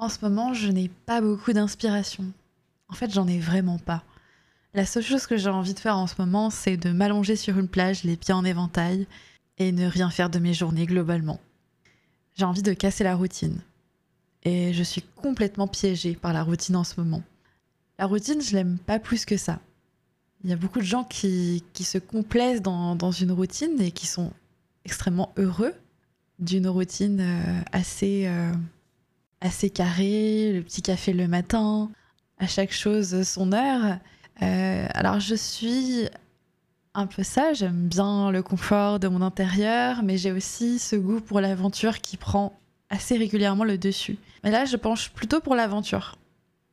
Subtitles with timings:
[0.00, 2.24] En ce moment, je n'ai pas beaucoup d'inspiration.
[2.88, 4.02] En fait, j'en ai vraiment pas.
[4.72, 7.58] La seule chose que j'ai envie de faire en ce moment, c'est de m'allonger sur
[7.58, 9.06] une plage, les pieds en éventail,
[9.58, 11.38] et ne rien faire de mes journées globalement.
[12.34, 13.60] J'ai envie de casser la routine.
[14.42, 17.22] Et je suis complètement piégée par la routine en ce moment.
[17.98, 19.60] La routine, je l'aime pas plus que ça.
[20.42, 24.06] Il y a beaucoup de gens qui, se complaisent dans, dans, une routine et qui
[24.06, 24.32] sont
[24.86, 25.74] extrêmement heureux
[26.38, 28.50] d'une routine euh, assez, euh,
[29.40, 31.90] assez carrée, le petit café le matin,
[32.38, 33.98] à chaque chose son heure.
[34.42, 36.08] Euh, alors je suis
[36.94, 41.20] un peu ça, j'aime bien le confort de mon intérieur, mais j'ai aussi ce goût
[41.20, 42.58] pour l'aventure qui prend
[42.90, 44.18] assez régulièrement le dessus.
[44.42, 46.16] Mais là, je penche plutôt pour l'aventure.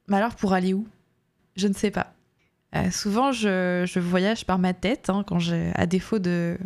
[0.07, 0.87] Mais alors, pour aller où?
[1.55, 2.13] Je ne sais pas.
[2.75, 6.57] Euh, souvent, je, voyage par ma tête, hein, quand j'ai, à défaut de,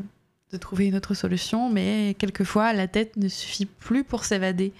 [0.51, 4.73] de trouver une autre solution, mais quelquefois, la tête ne suffit plus pour s'évader,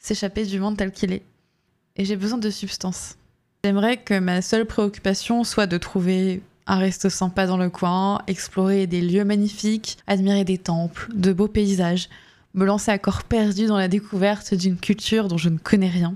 [0.00, 1.22] s'échapper du monde tel qu'il est.
[1.96, 3.16] Et j'ai besoin de substance.
[3.62, 8.86] J'aimerais que ma seule préoccupation soit de trouver un resto sympa dans le coin, explorer
[8.86, 12.08] des lieux magnifiques, admirer des temples, de beaux paysages,
[12.54, 16.14] me lancer à corps perdu dans la découverte d'une culture dont je ne connais rien,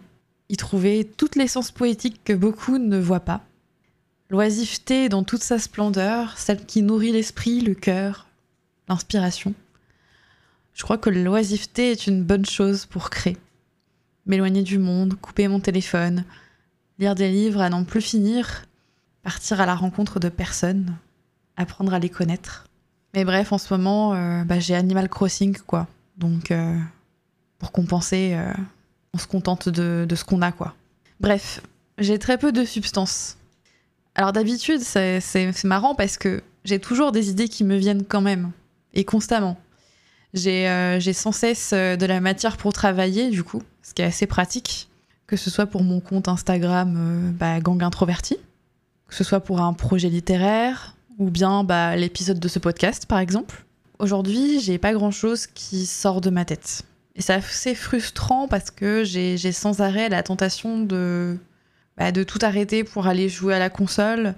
[0.48, 3.42] y trouver toute l'essence poétique que beaucoup ne voient pas.
[4.30, 8.27] L'oisiveté dans toute sa splendeur, celle qui nourrit l'esprit, le cœur,
[8.89, 9.55] l'inspiration.
[10.73, 13.36] Je crois que l'oisiveté est une bonne chose pour créer.
[14.27, 16.25] M'éloigner du monde, couper mon téléphone,
[16.98, 18.64] lire des livres à n'en plus finir,
[19.22, 20.97] partir à la rencontre de personnes,
[21.56, 22.67] apprendre à les connaître.
[23.14, 25.86] Mais bref, en ce moment, euh, bah, j'ai Animal Crossing, quoi.
[26.17, 26.78] Donc, euh,
[27.58, 28.52] pour compenser, euh,
[29.12, 30.75] on se contente de, de ce qu'on a, quoi.
[31.20, 31.61] Bref,
[31.98, 33.36] j'ai très peu de substance.
[34.17, 38.52] Alors d'habitude, c'est marrant parce que j'ai toujours des idées qui me viennent quand même,
[38.92, 39.58] et constamment.
[40.34, 44.88] J'ai sans cesse de la matière pour travailler, du coup, ce qui est assez pratique
[45.27, 48.36] que ce soit pour mon compte Instagram euh, bah, Gang Introverti,
[49.08, 53.18] que ce soit pour un projet littéraire, ou bien bah, l'épisode de ce podcast par
[53.18, 53.64] exemple.
[53.98, 56.83] Aujourd'hui, j'ai pas grand chose qui sort de ma tête.
[57.17, 61.39] Et c'est assez frustrant parce que j'ai sans arrêt la tentation de,
[61.96, 64.34] bah, de tout arrêter pour aller jouer à la console,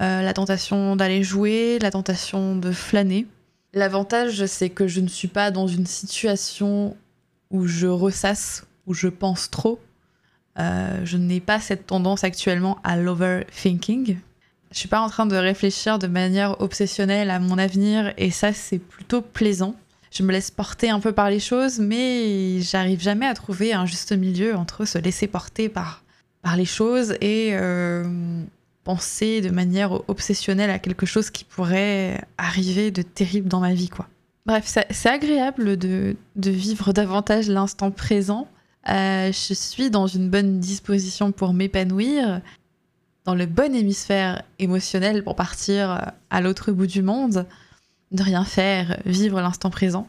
[0.00, 3.26] euh, la tentation d'aller jouer, la tentation de flâner.
[3.72, 6.96] L'avantage, c'est que je ne suis pas dans une situation
[7.50, 9.78] où je ressasse, où je pense trop.
[10.58, 14.16] Euh, je n'ai pas cette tendance actuellement à l'overthinking.
[14.72, 18.52] Je suis pas en train de réfléchir de manière obsessionnelle à mon avenir et ça
[18.52, 19.76] c'est plutôt plaisant.
[20.10, 23.86] Je me laisse porter un peu par les choses, mais j'arrive jamais à trouver un
[23.86, 26.02] juste milieu entre se laisser porter par,
[26.42, 28.04] par les choses et euh,
[28.84, 33.90] penser de manière obsessionnelle à quelque chose qui pourrait arriver de terrible dans ma vie,
[33.90, 34.08] quoi.
[34.46, 38.48] Bref, c'est agréable de, de vivre davantage l'instant présent
[38.88, 42.40] euh, je suis dans une bonne disposition pour m'épanouir,
[43.24, 45.98] dans le bon hémisphère émotionnel pour partir euh,
[46.30, 47.46] à l'autre bout du monde,
[48.12, 50.08] ne rien faire, vivre l'instant présent,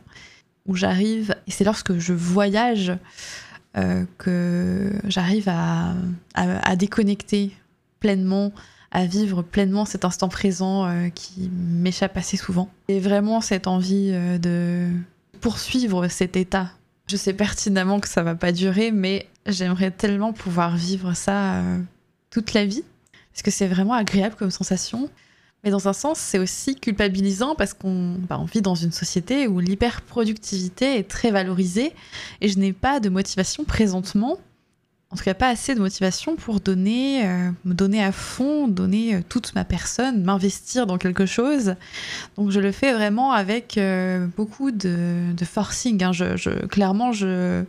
[0.66, 2.94] où j'arrive, et c'est lorsque je voyage
[3.78, 7.52] euh, que j'arrive à, déconnecter
[8.00, 8.54] pleinement,
[8.92, 12.70] à vivre pleinement cet instant présent qui m'échappe assez souvent.
[12.88, 14.88] Et vraiment cette envie de
[15.42, 16.72] poursuivre cet état
[17.10, 21.80] je sais pertinemment que ça va pas durer, mais j'aimerais tellement pouvoir vivre ça euh,
[22.30, 22.84] toute la vie.
[23.34, 25.10] Parce que c'est vraiment agréable comme sensation.
[25.64, 29.60] Mais dans un sens, c'est aussi culpabilisant parce qu'on bah, vit dans une société où
[29.60, 31.94] l'hyperproductivité est très valorisée
[32.42, 34.38] et je n'ai pas de motivation présentement
[35.12, 39.16] en tout cas pas assez de motivation pour donner, euh, me donner à fond, donner
[39.16, 41.76] euh, toute ma personne, m'investir dans quelque chose.
[42.38, 46.04] Donc je le fais vraiment avec euh, beaucoup de, forcing.
[46.04, 46.12] Hein.
[46.70, 47.66] Clairement, je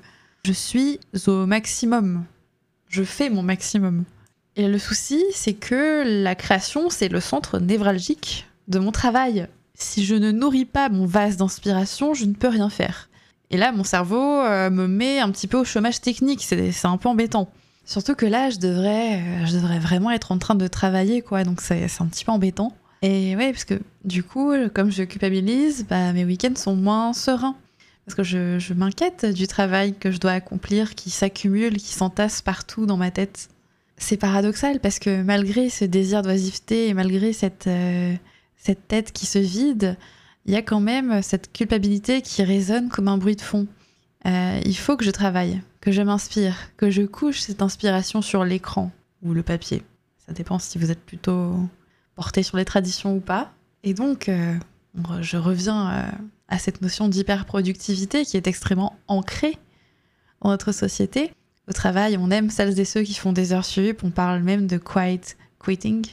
[0.53, 2.25] suis au maximum.
[2.89, 4.05] Je fais mon maximum.
[4.56, 9.47] Et le souci, c'est que la création, c'est le centre névralgique de mon travail.
[9.75, 13.09] Si je ne nourris pas mon vase d'inspiration, je ne peux rien faire.
[13.50, 16.43] Et là, mon cerveau euh, me met un petit peu au chômage technique.
[16.43, 17.50] C'est un peu embêtant.
[17.84, 21.43] Surtout que là, je devrais, euh, je devrais vraiment être en train de travailler, quoi.
[21.44, 22.73] Donc c'est un petit peu embêtant.
[23.02, 27.56] Et ouais, parce que du coup, comme je culpabilise, bah, mes week-ends sont moins sereins.
[28.06, 32.87] Parce que je, m'inquiète du travail que je dois accomplir, qui s'accumule, qui s'entasse partout
[32.87, 33.49] dans ma tête.
[33.97, 38.14] C'est paradoxal parce que malgré ce désir d'oisiveté et malgré cette, euh,
[38.56, 39.97] cette tête qui se vide,
[40.46, 43.66] il y a quand même cette culpabilité qui résonne comme un bruit de fond.
[44.26, 48.44] Euh, il faut que je travaille, que je m'inspire, que je couche cette inspiration sur
[48.44, 48.90] l'écran
[49.22, 49.82] ou le papier.
[50.19, 51.54] Ça dépend si vous êtes plutôt
[52.14, 53.52] porté sur les traditions ou pas.
[53.82, 54.54] Et donc, euh,
[55.20, 56.02] je reviens euh,
[56.48, 59.56] à cette notion d'hyperproductivité qui est extrêmement ancrée
[60.42, 61.32] dans notre société.
[61.69, 64.66] Au travail, on aime celles et ceux qui font des heures sup, on parle même
[64.66, 65.20] de quiet
[65.64, 66.04] quitting.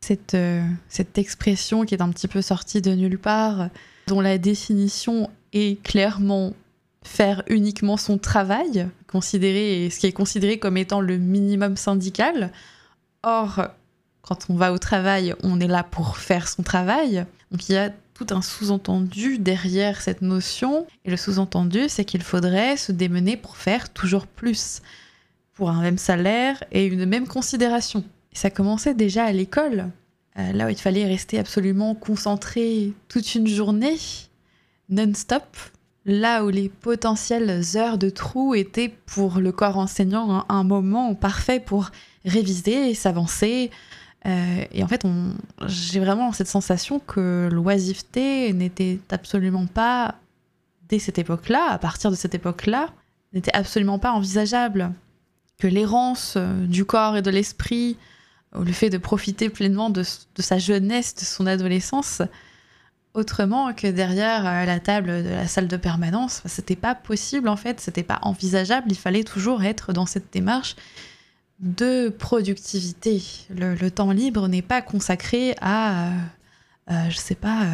[0.00, 3.68] Cette, euh, cette expression qui est un petit peu sortie de nulle part,
[4.06, 6.52] dont la définition est clairement
[7.02, 12.52] faire uniquement son travail, considéré, ce qui est considéré comme étant le minimum syndical.
[13.22, 13.68] Or,
[14.22, 17.24] quand on va au travail, on est là pour faire son travail.
[17.50, 20.86] Donc il y a tout un sous-entendu derrière cette notion.
[21.04, 24.82] Et le sous-entendu, c'est qu'il faudrait se démener pour faire toujours plus,
[25.54, 28.04] pour un même salaire et une même considération.
[28.38, 29.90] Ça commençait déjà à l'école,
[30.38, 33.96] euh, là où il fallait rester absolument concentré toute une journée,
[34.88, 35.42] non-stop,
[36.04, 41.58] là où les potentielles heures de trou étaient pour le corps enseignant un, moment parfait
[41.58, 41.90] pour
[42.24, 43.72] réviser s'avancer.
[44.24, 45.02] Euh, et en fait,
[45.66, 50.14] j'ai vraiment cette sensation que l'oisiveté n'était absolument pas,
[50.88, 52.90] dès cette époque-là, à partir de cette époque-là,
[53.32, 54.92] n'était absolument pas envisageable.
[55.58, 57.96] Que l'errance euh, du corps et de l'esprit,
[58.54, 60.02] le fait de profiter pleinement de
[60.38, 62.22] sa jeunesse, de son adolescence,
[63.14, 66.42] autrement que derrière euh, la table de la salle de permanence.
[66.46, 68.86] C'était pas possible en fait, c'était pas envisageable.
[68.90, 70.76] Il fallait toujours être dans cette démarche
[71.60, 73.22] de productivité.
[73.50, 76.10] Le, temps libre n'est pas consacré à, euh,
[76.90, 77.66] euh, je sais pas,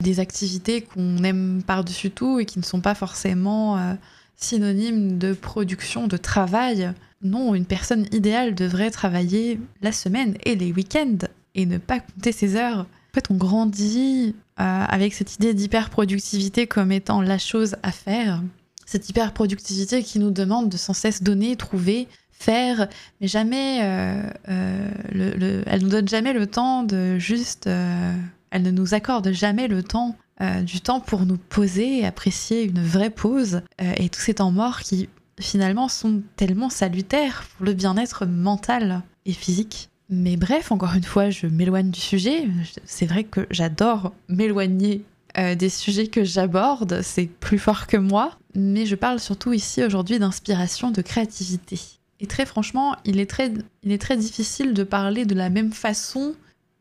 [0.00, 3.96] des activités qu'on aime par-dessus tout et qui ne sont pas forcément
[4.36, 6.92] synonymes de production, de travail.
[7.22, 12.32] Non, une personne idéale devrait travailler la semaine et les week-ends et ne pas compter
[12.32, 12.86] ses heures
[13.16, 18.42] fait, on grandit euh, avec cette idée d'hyperproductivité comme étant la chose à faire.
[18.84, 22.88] Cette hyperproductivité qui nous demande de sans cesse donner, trouver, faire,
[23.20, 28.70] mais jamais, euh, euh, le, elle nous donne jamais le temps de juste, elle ne
[28.70, 33.62] nous accorde jamais le temps, du temps pour nous poser et apprécier une vraie pause
[33.78, 35.08] et tous ces temps morts qui
[35.40, 39.88] finalement sont tellement salutaires pour le bien-être mental et physique.
[40.08, 42.48] Mais bref, encore une fois, je m'éloigne du sujet.
[42.84, 45.02] C'est vrai que j'adore m'éloigner
[45.38, 48.38] euh, des sujets que j'aborde, c'est plus fort que moi.
[48.54, 51.78] Mais je parle surtout ici aujourd'hui d'inspiration, de créativité.
[52.20, 55.72] Et très franchement, il est très, il est très difficile de parler de la même
[55.72, 56.34] façon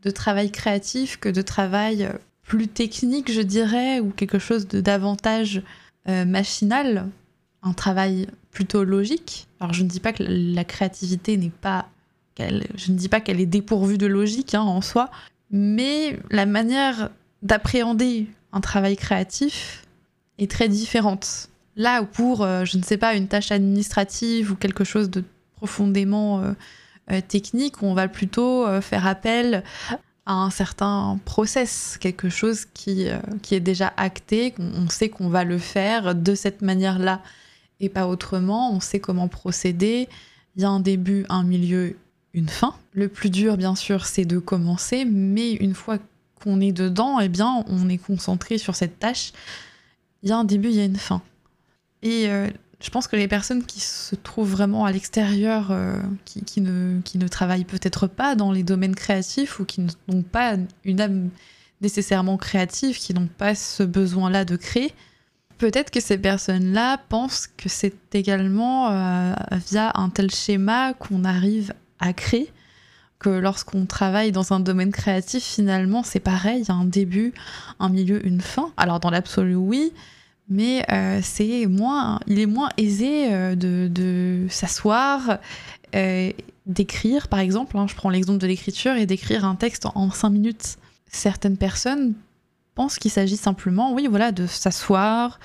[0.04, 2.08] de travail créatif que de travail
[2.46, 5.62] plus technique, je dirais, ou quelque chose de davantage
[6.08, 7.10] euh, machinal,
[7.64, 9.48] un travail plutôt logique.
[9.60, 11.88] Alors je ne dis pas que la créativité n'est pas
[12.38, 15.10] je ne dis pas qu'elle est dépourvue de logique hein, en soi,
[15.52, 17.10] mais la manière
[17.44, 19.86] d'appréhender un travail créatif
[20.38, 21.48] est très différente.
[21.78, 25.24] Là où pour, euh, je ne sais pas, une tâche administrative ou quelque chose de
[25.56, 26.42] profondément
[27.10, 29.64] euh, technique, on va plutôt faire appel
[30.26, 33.08] à un certain process, quelque chose qui,
[33.42, 37.22] qui est déjà acté, on sait qu'on va le faire de cette manière-là
[37.80, 40.08] et pas autrement, on sait comment procéder,
[40.56, 41.98] il y a un début, un milieu,
[42.34, 42.76] une fin.
[42.94, 45.98] Le plus dur, bien sûr, c'est de commencer, mais une fois
[46.42, 49.34] qu'on est dedans, eh bien, on est concentré sur cette tâche.
[50.24, 51.22] Il y a un début, il y a une fin.
[52.02, 52.50] Et euh,
[52.86, 57.66] je pense que les personnes qui se trouvent vraiment à l'extérieur, euh, qui, ne, travaillent
[57.66, 61.30] peut-être pas dans les domaines créatifs ou qui n'ont pas une âme
[61.82, 64.94] nécessairement créative, qui n'ont pas ce besoin-là de créer,
[65.58, 69.34] peut-être que ces personnes-là pensent que c'est également euh,
[69.68, 72.52] via un tel schéma qu'on arrive à créer
[73.18, 77.34] que lorsqu'on travaille dans un domaine créatif, finalement, c'est pareil, il y a un début,
[77.80, 78.72] un milieu, une fin.
[78.78, 79.92] Alors dans l'absolu, oui,
[80.48, 85.40] mais euh, c'est moins, il est moins aisé euh, de, s'asseoir,
[85.96, 86.32] euh,
[86.66, 87.78] d'écrire, par exemple.
[87.78, 90.78] Hein, je prends l'exemple de l'écriture et d'écrire un texte en, cinq minutes.
[91.08, 92.14] Certaines personnes
[92.76, 95.40] pensent qu'il s'agit simplement, oui, voilà, de s'asseoir,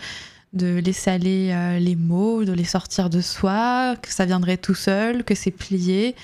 [0.53, 5.23] de laisser aller les mots, de les sortir de soi, que ça viendrait tout seul,
[5.23, 6.17] que c'est plié.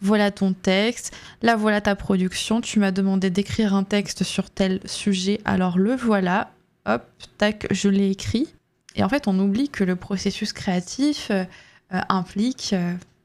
[0.00, 4.80] Voilà ton texte, là voilà ta production, tu m'as demandé d'écrire un texte sur tel
[4.86, 6.50] sujet, alors le voilà,
[6.86, 7.04] hop,
[7.38, 8.54] tac, je l'ai écrit.
[8.96, 11.44] Et en fait, on oublie que le processus créatif euh,
[11.92, 12.74] euh, implique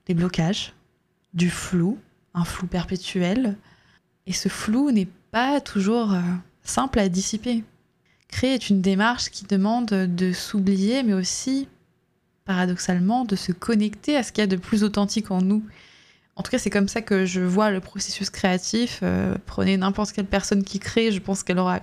[0.08, 0.74] des blocages,
[1.34, 2.00] du flou,
[2.34, 3.58] un flou perpétuel.
[4.25, 6.16] Et ce flou n'est pas toujours
[6.63, 7.63] simple à dissiper.
[8.28, 11.68] Créer est une démarche qui demande de s'oublier, mais aussi,
[12.46, 15.63] paradoxalement, de se connecter à ce qu'il y a de plus authentique en nous.
[16.39, 19.01] En tout cas, c'est comme ça que je vois le processus créatif.
[19.03, 21.81] Euh, prenez n'importe quelle personne qui crée, je pense qu'elle aura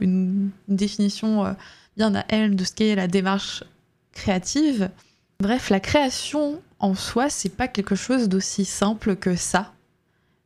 [0.00, 1.52] une, définition euh,
[1.98, 3.62] bien à elle de ce qu'est la démarche
[4.12, 4.88] créative.
[5.38, 9.74] Bref, la création en soi, c'est pas quelque chose d'aussi simple que ça.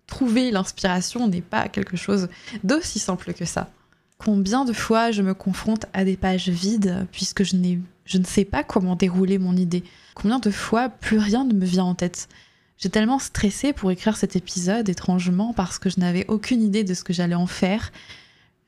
[0.08, 2.28] Trouver l'inspiration n'est pas quelque chose
[2.64, 3.70] d'aussi simple que ça.
[4.18, 8.64] Combien de fois je me confronte à des pages vides puisque je ne sais pas
[8.64, 9.84] comment dérouler mon idée?
[10.16, 12.28] Combien de fois plus rien ne me vient en tête?
[12.76, 16.94] J'ai tellement stressé pour écrire cet épisode, étrangement, parce que je n'avais aucune idée de
[16.94, 17.92] ce que j'allais en faire.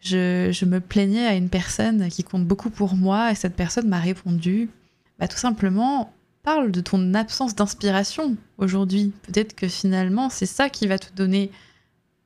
[0.00, 3.98] Je, me plaignais à une personne qui compte beaucoup pour moi et cette personne m'a
[3.98, 4.70] répondu
[5.18, 9.12] bah, tout simplement, parle de ton absence d'inspiration aujourd'hui.
[9.22, 11.50] Peut-être que finalement, c'est ça qui va te donner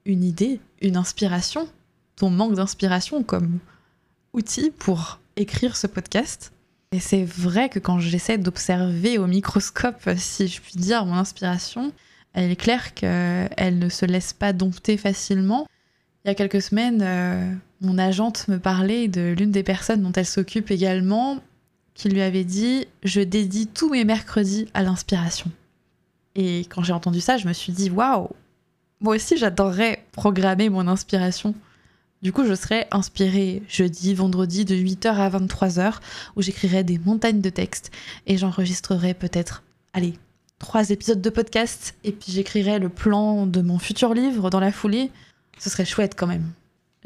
[0.04, 1.68] une idée, une inspiration,
[2.16, 3.60] ton manque d'inspiration comme
[4.32, 6.52] outil pour écrire ce podcast.
[6.92, 11.92] Et c'est vrai que quand j'essaie d'observer au microscope, si je puis dire, mon inspiration,
[12.32, 15.68] elle est claire qu'elle ne se laisse pas dompter facilement.
[16.24, 20.10] Il y a quelques semaines, euh, mon agente me parlait de l'une des personnes dont
[20.12, 21.38] elle s'occupe également,
[21.94, 25.50] qui lui avait dit Je dédie tous mes mercredis à l'inspiration.
[26.34, 28.30] Et quand j'ai entendu ça, je me suis dit Waouh,
[29.00, 31.54] moi aussi j'adorerais programmer mon inspiration.
[32.22, 35.94] Du coup, je serais inspirée jeudi, vendredi de 8h à 23h
[36.36, 37.90] où j'écrirais des montagnes de textes
[38.26, 39.62] et j'enregistrerais peut-être,
[39.94, 40.14] allez,
[40.58, 44.70] trois épisodes de podcast et puis j'écrirais le plan de mon futur livre dans la
[44.70, 45.10] foulée.
[45.58, 46.50] Ce serait chouette quand même.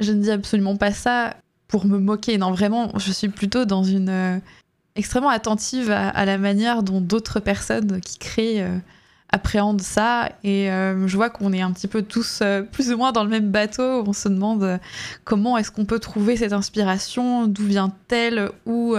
[0.01, 1.37] Je ne dis absolument pas ça
[1.69, 4.39] pour me moquer, non vraiment, je suis plutôt dans une euh,
[4.97, 8.79] extrêmement attentive à, la manière dont d'autres personnes qui créent euh,
[9.35, 12.97] appréhende ça et euh, je vois qu'on est un petit peu tous euh, plus ou
[12.97, 14.05] moins dans le même bateau.
[14.07, 14.79] On se demande euh,
[15.25, 18.95] comment est-ce qu'on peut trouver cette inspiration, d'où vient-elle, où,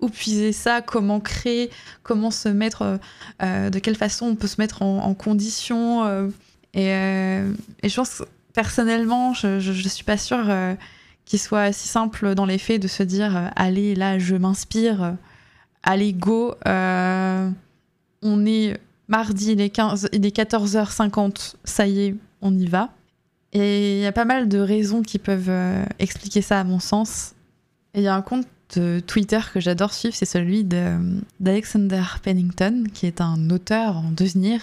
[0.00, 1.70] où puiser ça, comment créer,
[2.04, 3.00] comment se mettre,
[3.40, 6.30] de quelle façon on peut se mettre en, condition.
[6.74, 8.22] Et, je pense
[8.52, 10.46] personnellement, je, je, suis pas sûre
[11.24, 15.16] qu'il soit si simple dans les faits de se dire allez là je m'inspire,
[15.82, 18.78] allez go, on est
[19.12, 22.88] Mardi, il est, 15, il est 14h50, ça y est, on y va.
[23.52, 26.80] Et il y a pas mal de raisons qui peuvent euh, expliquer ça à mon
[26.80, 27.34] sens.
[27.92, 32.84] Et il y a un compte de Twitter que j'adore suivre, c'est celui d'Alexander Pennington,
[32.94, 34.62] qui est un auteur en devenir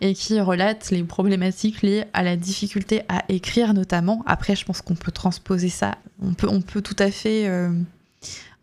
[0.00, 4.22] et qui relate les problématiques liées à la difficulté à écrire notamment.
[4.26, 5.96] Après, je pense qu'on peut transposer ça.
[6.22, 7.72] On peut, on peut tout à fait euh,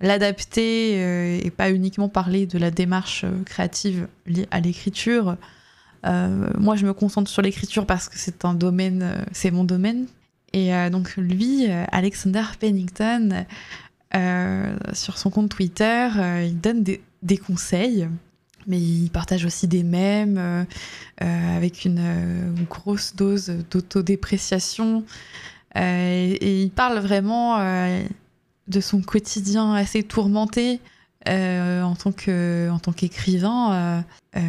[0.01, 5.35] l'adapter euh, et pas uniquement parler de la démarche euh, créative liée à l'écriture.
[6.05, 10.07] Euh, moi, je me concentre sur l'écriture parce que c'est un domaine, c'est mon domaine.
[10.51, 13.45] Et donc lui, Alexander Pennington,
[14.93, 16.09] sur son compte Twitter,
[16.43, 18.07] il donne des, conseils,
[18.65, 20.65] mais il partage aussi des mèmes
[21.19, 25.03] avec une, grosse dose d'autodépréciation.
[25.75, 27.59] Et, il parle vraiment
[28.69, 30.79] de son quotidien assez tourmenté.
[31.27, 32.11] Euh, en tant
[32.93, 34.01] qu'écrivain, euh,
[34.37, 34.39] euh,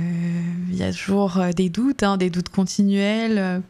[0.71, 3.63] il y a toujours des doutes, hein, des doutes continuels.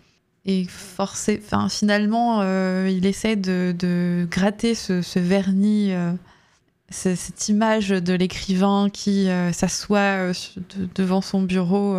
[0.45, 1.41] et forcé,
[1.71, 2.43] finalement,
[2.87, 5.93] il essaie de, gratter ce, vernis,
[6.91, 10.33] cette image de l'écrivain qui s'assoit
[10.95, 11.97] devant son bureau,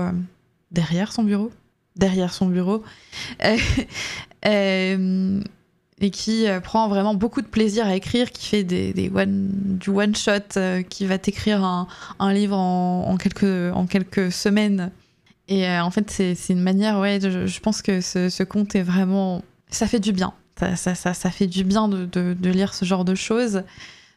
[0.72, 1.51] derrière son bureau,
[1.96, 2.84] derrière son bureau
[6.01, 9.91] et qui euh, prend vraiment beaucoup de plaisir à écrire, qui fait des, one, du
[9.91, 11.88] one shot, euh, qui va t'écrire un,
[12.20, 14.91] un, livre en, en, quelques, en quelques semaines.
[15.48, 18.81] Et euh, en fait, c'est une manière, ouais, je, pense que ce, ce, conte est
[18.81, 19.43] vraiment.
[19.70, 20.34] Ça fait du bien.
[20.60, 23.63] Ça, ça, ça, fait du bien de, de, de, lire ce genre de choses.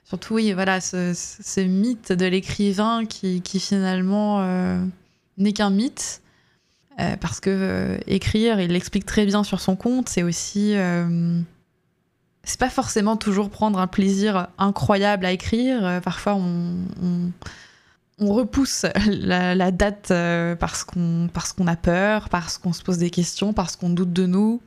[0.04, 4.46] Surtout, oui, voilà, ce, ce mythe de l'écrivain qui, qui, finalement
[5.38, 6.20] n'est qu'un mythe.
[7.20, 10.74] parce que écrire, il l'explique très bien sur son compte, c'est aussi
[12.44, 15.84] c'est pas forcément toujours prendre un plaisir incroyable à écrire.
[15.84, 17.32] Euh, parfois, on,
[18.20, 23.76] repousse la, date euh, parce qu'on a peur, parce qu'on se pose des questions, parce
[23.76, 24.60] qu'on doute de nous,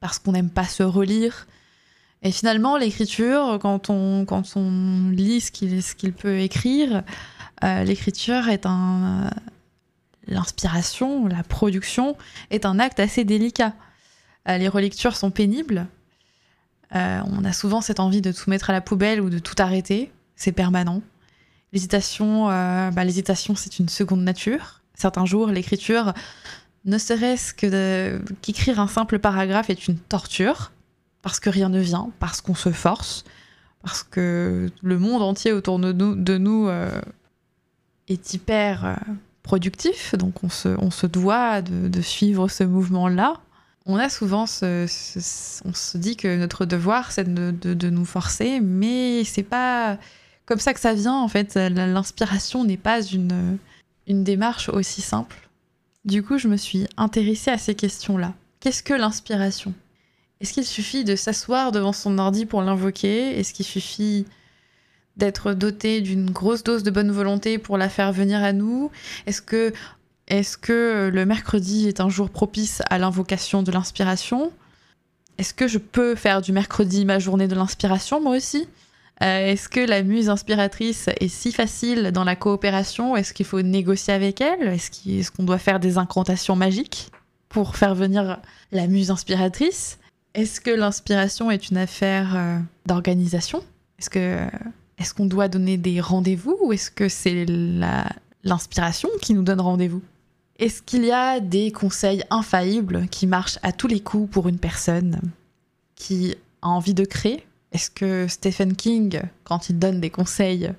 [0.00, 1.46] parce qu'on n'aime pas se relire.
[2.22, 7.02] Et finalement, l'écriture, quand on, lit ce qu'il peut écrire,
[7.64, 8.66] euh, l'écriture est.
[10.26, 12.16] L'inspiration, la production
[12.50, 13.72] est un acte assez délicat.
[14.46, 15.86] les relectures sont pénibles,
[16.94, 19.54] euh, on a souvent cette envie de tout mettre à la poubelle ou de tout
[19.58, 20.10] arrêter.
[20.36, 21.02] C'est permanent.
[21.72, 24.82] L'hésitation, euh, bah, l'hésitation, c'est une seconde nature.
[24.94, 26.12] Certains jours, l'écriture,
[26.84, 30.72] ne serait-ce que qu'écrire un simple paragraphe est une torture,
[31.22, 33.24] parce que rien ne vient, parce qu'on se force,
[33.82, 37.00] parce que le monde entier autour de nous, euh,
[38.08, 38.98] est hyper
[39.42, 43.40] productif, donc on se, on se doit de suivre ce mouvement-là
[43.86, 49.42] on a souvent on se dit que notre devoir c'est de, nous forcer, mais c'est
[49.42, 49.98] pas
[50.46, 51.54] comme ça que ça vient en fait.
[51.54, 53.58] L'inspiration n'est pas une,
[54.06, 55.48] une démarche aussi simple.
[56.04, 58.34] Du coup, je me suis intéressée à ces questions-là.
[58.60, 59.74] Qu'est-ce que l'inspiration?
[60.40, 63.38] Est-ce qu'il suffit de s'asseoir devant son ordi pour l'invoquer?
[63.38, 64.24] Est-ce qu'il suffit
[65.16, 68.90] d'être doté d'une grosse dose de bonne volonté pour la faire venir à nous?
[69.26, 69.72] Est-ce que,
[70.30, 74.52] est que le mercredi est un jour propice à l'invocation de l'inspiration?
[75.38, 78.68] Est-ce que je peux faire du mercredi ma journée de l'inspiration moi aussi?
[79.22, 83.16] Euh, Est-ce que la muse inspiratrice est si facile dans la coopération?
[83.16, 84.68] Est-ce qu'il faut négocier avec elle?
[84.68, 87.10] Est-ce qu'on doit faire des incantations magiques
[87.48, 88.38] pour faire venir
[88.72, 89.98] la muse inspiratrice?
[90.34, 93.62] Est-ce que l'inspiration est une affaire euh, d'organisation?
[93.98, 94.10] Est-ce
[94.98, 96.56] est-ce qu'on doit donner des rendez-vous?
[96.62, 97.46] Ou est-ce que c'est
[98.44, 100.02] l'inspiration qui nous donne rendez-vous?
[100.60, 104.58] Est-ce qu'il y a des conseils infaillibles qui marchent à tous les coups pour une
[104.58, 105.18] personne
[105.94, 107.46] qui a envie de créer?
[107.72, 110.70] Est-ce que Stephen King, quand il donne des conseils,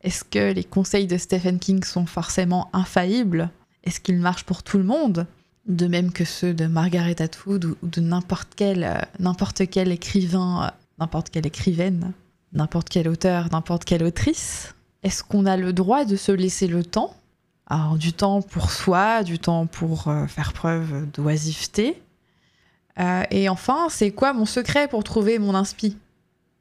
[0.00, 3.50] est-ce que les conseils de Stephen King sont forcément infaillibles?
[3.84, 5.26] Est-ce qu'ils marchent pour tout le monde?
[5.66, 11.28] De même que ceux de Margaret Atwood ou de n'importe quel, n'importe quel écrivain, n'importe
[11.28, 12.14] quelle écrivaine
[12.54, 14.74] n'importe quel auteur, n'importe quelle autrice?
[15.02, 17.14] Est-ce qu'on a le droit de se laisser le temps
[17.70, 22.00] Alors, du temps pour soi, du temps pour euh, faire preuve d'oisiveté.
[22.98, 25.96] Euh, et enfin, c'est quoi mon secret pour trouver mon inspi?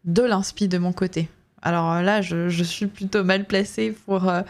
[0.03, 1.29] De l'inspi de mon côté.
[1.61, 4.41] Alors là, je, suis plutôt mal placée pour, euh,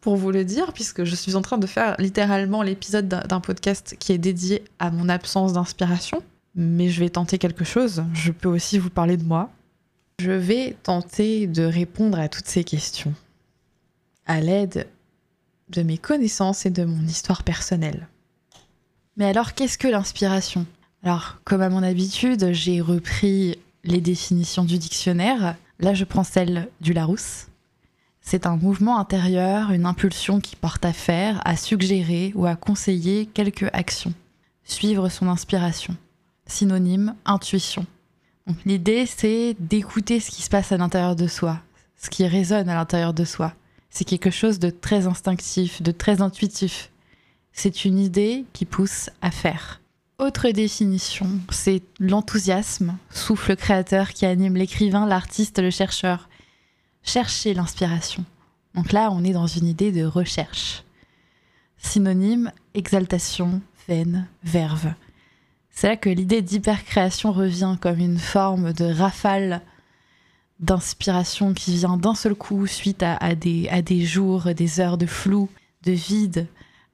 [0.00, 3.94] pour vous le dire, puisque je suis en train de faire littéralement l'épisode d'un podcast
[3.98, 6.22] qui est dédié à mon absence d'inspiration.
[6.54, 8.04] Mais je vais tenter quelque chose.
[8.14, 9.50] Je peux aussi vous parler de moi.
[10.18, 13.14] Je vais tenter de répondre à toutes ces questions
[14.26, 14.86] à l'aide
[15.68, 18.08] de mes connaissances et de mon histoire personnelle.
[19.16, 20.66] Mais alors, qu'est-ce que l'inspiration?
[21.02, 25.56] Alors, comme à mon habitude, j'ai repris les définitions du dictionnaire.
[25.80, 27.46] Là, je prends celle du Larousse.
[28.20, 33.26] C'est un mouvement intérieur, une impulsion qui porte à faire, à suggérer ou à conseiller
[33.26, 34.12] quelque action.
[34.64, 35.96] Suivre son inspiration.
[36.46, 37.86] Synonyme, intuition
[38.64, 41.60] l'idée, c'est d'écouter ce qui se passe à l'intérieur de soi,
[41.96, 43.52] ce qui résonne à l'intérieur de soi.
[43.96, 46.90] C'est quelque chose de très instinctif, de très intuitif.
[47.54, 49.80] C'est une idée qui pousse à faire.
[50.18, 56.28] Autre définition, c'est l'enthousiasme, souffle créateur qui anime l'écrivain, l'artiste, le chercheur.
[57.02, 58.26] Chercher l'inspiration.
[58.74, 60.84] Donc là, on est dans une idée de recherche.
[61.78, 64.92] Synonyme, exaltation, veine, verve.
[65.70, 69.62] C'est là que l'idée d'hypercréation revient comme une forme de rafale
[70.60, 75.06] d'inspiration qui vient d'un seul coup suite à, des, à des jours, des heures de
[75.06, 75.48] flou,
[75.84, 76.46] de vide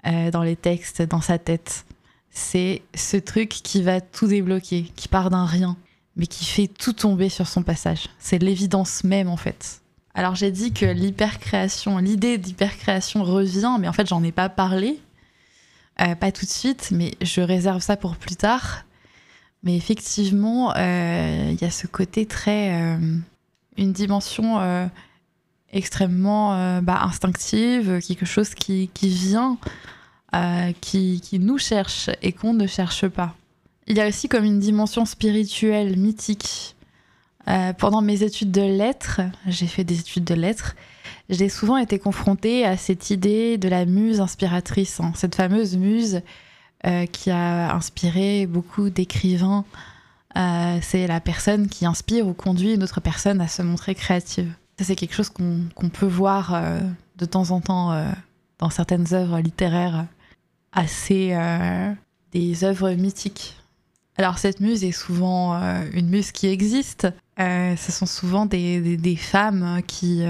[0.07, 1.85] euh, dans les textes, dans sa tête.
[2.31, 5.77] C'est ce truc qui va tout débloquer, qui part d'un rien,
[6.17, 8.09] mais qui fait tout tomber sur son passage.
[8.19, 9.81] C'est l'évidence même en fait.
[10.15, 14.99] Alors j'ai dit que l'hypercréation, l'idée d'hypercréation revient, mais en fait j'en ai pas parlé
[16.01, 18.85] euh, pas tout de suite, mais je réserve ça pour plus tard.
[19.63, 22.97] Mais effectivement, euh, il y a ce côté très.
[23.79, 24.91] Euh, une dimension
[25.73, 29.57] extrêmement bah, instinctive, quelque chose qui, qui vient,
[30.81, 33.35] qui, qui, nous cherche et qu'on ne cherche pas.
[33.87, 36.77] Il y a aussi comme une dimension spirituelle, mythique.
[37.79, 40.75] pendant mes études de lettres, j'ai fait des études de lettres,
[41.29, 45.13] j'ai souvent été confrontée à cette idée de la muse inspiratrice, hein.
[45.15, 46.21] cette fameuse muse
[46.85, 49.65] euh, qui a inspiré beaucoup d'écrivains.
[50.37, 54.53] Euh, c'est la personne qui inspire ou conduit une autre personne à se montrer créative.
[54.79, 56.81] Ça, c'est quelque chose qu'on peut voir euh,
[57.17, 57.95] de temps en temps
[58.59, 60.07] dans certaines œuvres littéraires
[60.73, 61.37] assez
[62.33, 63.57] des œuvres mythiques.
[64.17, 65.55] Alors cette muse est souvent
[65.93, 67.07] une muse qui existe.
[67.39, 70.25] ce sont souvent des, femmes qui,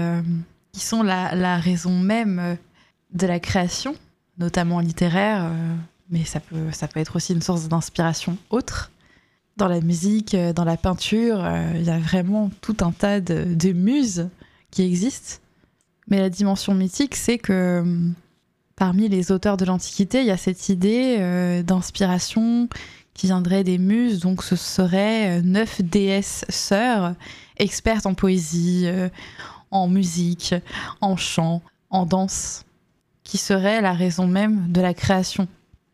[0.73, 2.55] sont la, raison même euh,
[3.13, 3.95] de la création,
[4.37, 5.75] notamment littéraire, euh,
[6.09, 8.91] mais ça peut, ça peut être aussi une source d'inspiration autre.
[9.57, 13.71] Dans la musique, euh, dans la peinture, il y a vraiment tout un tas de,
[13.71, 14.29] muses
[14.71, 15.41] qui existent.
[16.07, 17.83] Mais la dimension mythique, c'est que
[18.75, 22.67] parmi les auteurs de l'Antiquité, il y a cette idée d'inspiration
[23.13, 27.15] qui viendrait des muses, donc ce seraient neuf déesses sœurs,
[27.57, 28.85] expertes en poésie,
[29.71, 30.55] en musique,
[30.99, 32.65] en chant, en danse,
[33.23, 35.47] qui serait la raison même de la création.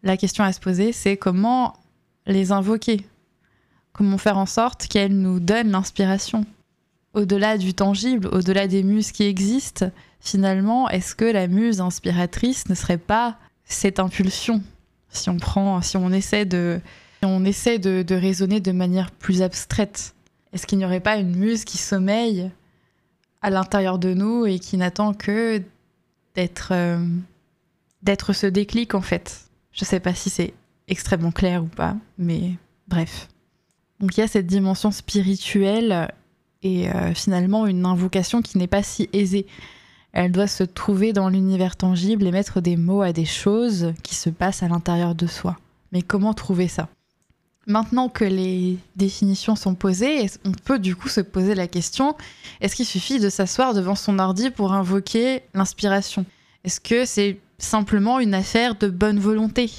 [0.04, 1.74] La question à se poser, c'est comment
[2.26, 3.06] les invoquer?
[4.00, 6.46] Comment faire en sorte qu'elles nous donnent l'inspiration
[7.14, 12.76] Au-delà du tangible, au-delà des muses qui existent, finalement, est-ce que la muse inspiratrice ne
[12.76, 14.64] serait pas cette impulsion
[15.10, 16.80] Si on prend, si on essaie de,
[17.24, 20.16] on essaie de raisonner de manière plus abstraite,
[20.54, 22.50] est-ce qu'il n'y aurait pas une muse qui sommeille
[23.42, 25.62] à l'intérieur de nous et qui n'attend que
[26.36, 27.06] d'être euh,
[28.02, 29.50] d'être ce déclic en fait?
[29.74, 30.54] Je sais pas si c'est
[30.88, 32.54] extrêmement clair ou pas, mais
[32.88, 33.28] bref.
[34.00, 36.12] Donc il y a cette dimension spirituelle
[36.64, 39.46] est euh, finalement une invocation qui n'est pas si aisée.
[40.12, 44.16] Elle doit se trouver dans l'univers tangible et mettre des mots à des choses qui
[44.16, 45.58] se passent à l'intérieur de soi.
[45.92, 46.90] Mais comment trouver ça?
[47.68, 52.16] Maintenant que les définitions sont posées, on peut du coup se poser la question
[52.62, 56.26] est-ce qu'il suffit de s'asseoir devant son ordi pour invoquer l'inspiration?
[56.64, 59.72] Est-ce que c'est simplement une affaire de bonne volonté?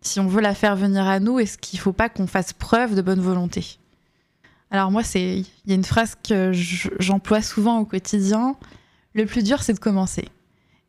[0.00, 2.52] Si on veut la faire venir à nous, est-ce qu'il ne faut pas qu'on fasse
[2.52, 3.78] preuve de bonne volonté?
[4.70, 8.56] Alors moi, il y a une phrase que j'emploie souvent au quotidien
[9.14, 10.28] le plus dur, c'est de commencer.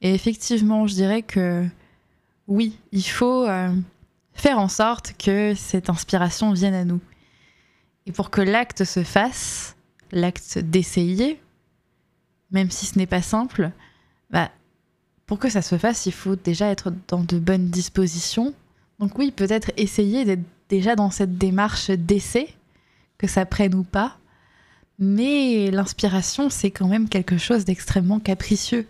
[0.01, 1.65] Et effectivement, je dirais que
[2.47, 3.73] oui, il faut euh,
[4.33, 6.99] faire en sorte que cette inspiration vienne à nous.
[8.05, 9.75] Et pour que l'acte se fasse,
[10.11, 11.41] l'acte d'essayer,
[12.51, 13.71] même si ce n'est pas simple,
[14.29, 14.51] bah,
[15.25, 18.53] pour que ça se fasse, il faut déjà être dans de bonnes dispositions.
[18.99, 22.49] Donc oui, peut-être essayer d'être déjà dans cette démarche d'essai,
[23.17, 24.17] que ça prenne ou pas,
[24.99, 28.85] mais l'inspiration, c'est quand même quelque chose d'extrêmement capricieux.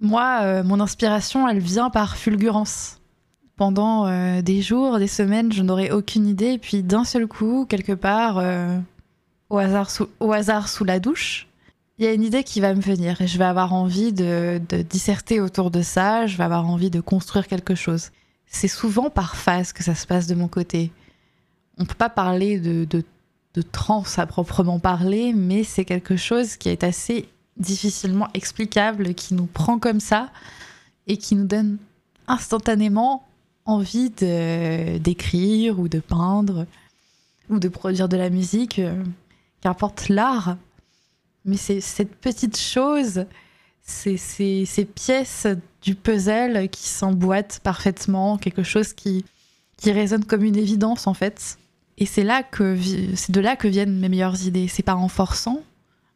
[0.00, 3.00] Moi, euh, mon inspiration, elle vient par fulgurance.
[3.56, 7.92] Pendant euh, des jours, des semaines, je n'aurais aucune idée, puis d'un seul coup, quelque
[7.92, 8.78] part, euh,
[9.50, 11.48] au, hasard sous, au hasard sous la douche,
[11.98, 14.60] il y a une idée qui va me venir, et je vais avoir envie de,
[14.88, 18.12] disserter autour de ça, je vais avoir envie de construire quelque chose.
[18.50, 20.90] C'est souvent par phase que ça se passe de mon côté.
[21.78, 23.04] On ne peut pas parler de, de
[23.58, 29.34] de transe à proprement parler, mais c'est quelque chose qui est assez difficilement explicable, qui
[29.34, 30.30] nous prend comme ça
[31.08, 31.78] et qui nous donne
[32.28, 33.26] instantanément
[33.64, 36.66] envie d'écrire ou de peindre
[37.50, 39.02] ou de produire de la musique, euh,
[39.60, 40.56] qu'importe l'art.
[41.44, 43.24] Mais c'est cette petite chose,
[43.88, 45.46] ces pièces
[45.82, 49.24] du puzzle qui s'emboîtent parfaitement, quelque chose qui,
[49.76, 51.58] qui résonne comme une évidence en fait.
[51.96, 52.76] Et c'est là que
[53.30, 54.68] de là que viennent mes meilleures idées.
[54.68, 55.62] C'est pas en forçant.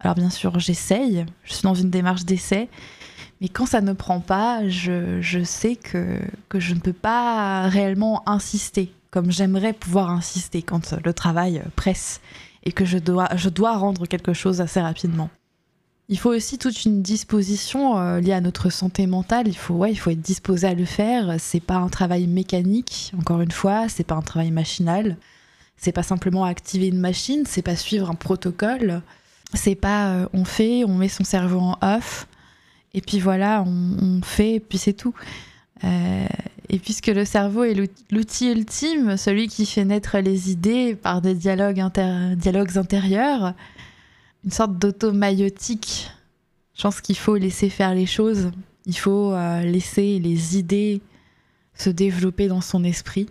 [0.00, 1.26] Alors bien sûr, j'essaye.
[1.44, 2.68] Je suis dans une démarche d'essai.
[3.40, 7.68] Mais quand ça ne prend pas, je, je sais que, que je ne peux pas
[7.68, 12.20] réellement insister comme j'aimerais pouvoir insister quand le travail presse
[12.64, 15.28] et que je dois, je dois rendre quelque chose assez rapidement.
[16.08, 19.48] Il faut aussi toute une disposition euh, liée à notre santé mentale.
[19.48, 21.36] Il faut, ouais, il faut être disposé à le faire.
[21.38, 25.16] C'est pas un travail mécanique, encore une fois, c'est pas un travail machinal.
[25.82, 29.02] C'est pas simplement activer une machine, c'est pas suivre un protocole,
[29.52, 32.28] c'est pas euh, on fait, on met son cerveau en off,
[32.94, 35.12] et puis voilà, on, fait, et puis c'est tout.
[35.82, 36.26] Euh,
[36.68, 37.74] et puisque le cerveau est
[38.12, 41.82] l'outil ultime, celui qui fait naître les idées par des dialogues,
[42.36, 43.54] dialogues intérieurs,
[44.44, 46.10] une sorte d'automaïotique,
[46.74, 48.50] je pense qu'il faut laisser faire les choses,
[48.86, 51.00] il faut euh, laisser les idées
[51.74, 53.28] se développer dans son esprit.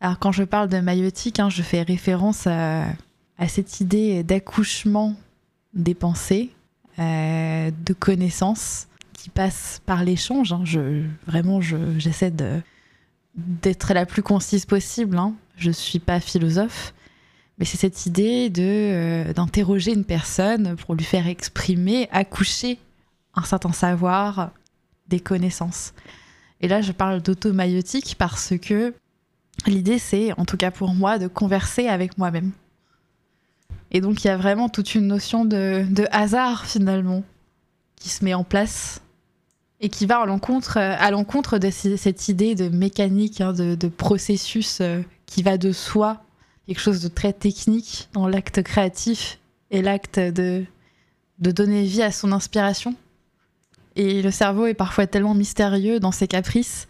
[0.00, 2.86] Alors quand je parle de maïotique, hein, je fais référence à,
[3.48, 5.14] cette idée d'accouchement
[5.72, 6.50] des pensées,
[6.98, 10.52] euh, de connaissances qui passe par l'échange.
[10.52, 10.64] Hein.
[11.26, 12.32] Vraiment, j'essaie
[13.34, 15.16] d'être la plus concise possible.
[15.16, 15.34] Hein.
[15.56, 16.94] Je ne suis pas philosophe,
[17.60, 22.78] mais c'est cette idée euh, d'interroger une personne pour lui faire exprimer, accoucher
[23.34, 24.50] un certain savoir,
[25.06, 25.92] des connaissances.
[26.60, 28.92] Et là, je parle d'automaïotique parce que
[29.66, 32.52] L'idée, c'est, en tout cas pour moi, de converser avec moi-même.
[33.90, 37.22] Et donc, il y a vraiment toute une notion de, hasard, finalement,
[37.96, 39.02] qui se met en place
[39.80, 44.78] et qui va à l'encontre, à l'encontre de cette idée de mécanique, hein, de, processus
[44.80, 46.22] euh, qui va de soi,
[46.66, 49.38] quelque chose de très technique dans l'acte créatif
[49.70, 50.64] et l'acte de,
[51.38, 52.94] de donner vie à son inspiration.
[53.96, 56.88] Et le cerveau est parfois tellement mystérieux dans ses caprices,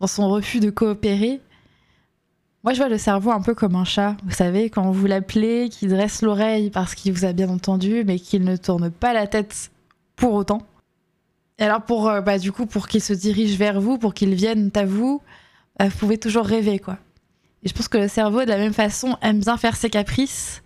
[0.00, 1.40] dans son refus de coopérer,
[2.64, 4.16] moi, je vois le cerveau un peu comme un chat.
[4.24, 8.18] Vous savez, quand vous l'appelez, qu'il dresse l'oreille parce qu'il vous a bien entendu, mais
[8.18, 9.70] qu'il ne tourne pas la tête
[10.16, 10.60] pour autant.
[11.58, 14.34] Et alors, pour, euh, bah, du coup, pour qu'il se dirige vers vous, pour qu'il
[14.34, 15.22] vienne à vous,
[15.78, 16.98] bah, vous pouvez toujours rêver, quoi.
[17.62, 20.62] Et je pense que le cerveau, de la même façon, aime bien faire ses caprices.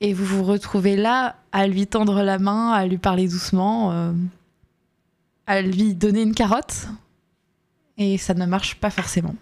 [0.00, 4.12] Et vous vous retrouvez là à lui tendre la main, à lui parler doucement, euh,
[5.46, 6.88] à lui donner une carotte.
[7.96, 9.34] Et ça ne marche pas forcément.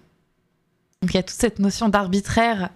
[1.02, 2.70] Donc il y a toute cette notion d'arbitraire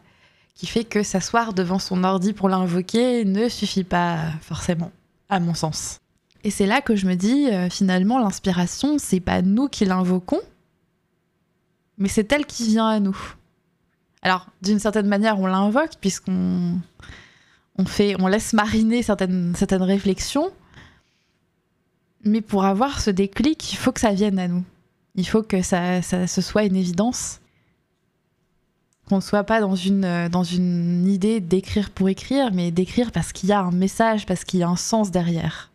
[0.55, 4.93] qui fait que s'asseoir devant son ordi pour l'invoquer ne suffit pas forcément,
[5.31, 6.01] à mon sens.
[6.45, 10.41] Et c'est là que je me dis, euh, finalement, l'inspiration, c'est pas nous qui l'invoquons,
[11.99, 13.17] mais c'est elle qui vient à nous.
[14.23, 16.79] Alors, d'une certaine manière, on l'invoque puisqu'on
[17.79, 20.51] on fait, on laisse mariner certaines, certaines réflexions,
[22.25, 24.65] mais pour avoir ce déclic, il faut que ça vienne à nous.
[25.15, 27.41] Il faut que ça, ça ce soit une évidence
[29.09, 33.33] qu'on ne soit pas dans une, dans une idée d'écrire pour écrire, mais d'écrire parce
[33.33, 35.71] qu'il y a un message, parce qu'il y a un sens derrière.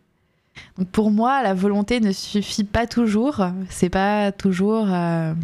[0.78, 3.46] Donc pour moi, la volonté ne suffit pas toujours.
[3.68, 5.34] C'est pas toujours euh,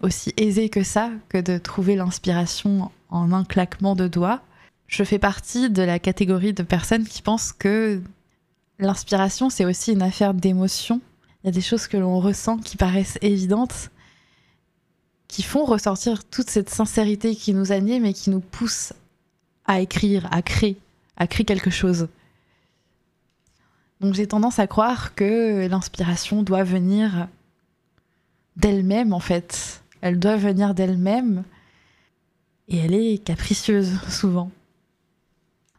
[0.00, 4.42] aussi aisé que ça, que de trouver l'inspiration en un claquement de doigts.
[4.86, 8.02] Je fais partie de la catégorie de personnes qui pensent que
[8.78, 11.00] l'inspiration, c'est aussi une affaire d'émotion.
[11.42, 13.90] Il y a des choses que l'on ressent qui paraissent évidentes,
[15.28, 18.92] qui font ressortir toute cette sincérité qui nous anime et qui nous pousse
[19.66, 20.76] à écrire, à créer,
[21.16, 22.08] à créer quelque chose.
[24.00, 27.28] Donc j'ai tendance à croire que l'inspiration doit venir
[28.56, 29.82] d'elle-même en fait.
[30.04, 31.44] Elle doit venir d'elle-même
[32.68, 34.50] et elle est capricieuse souvent.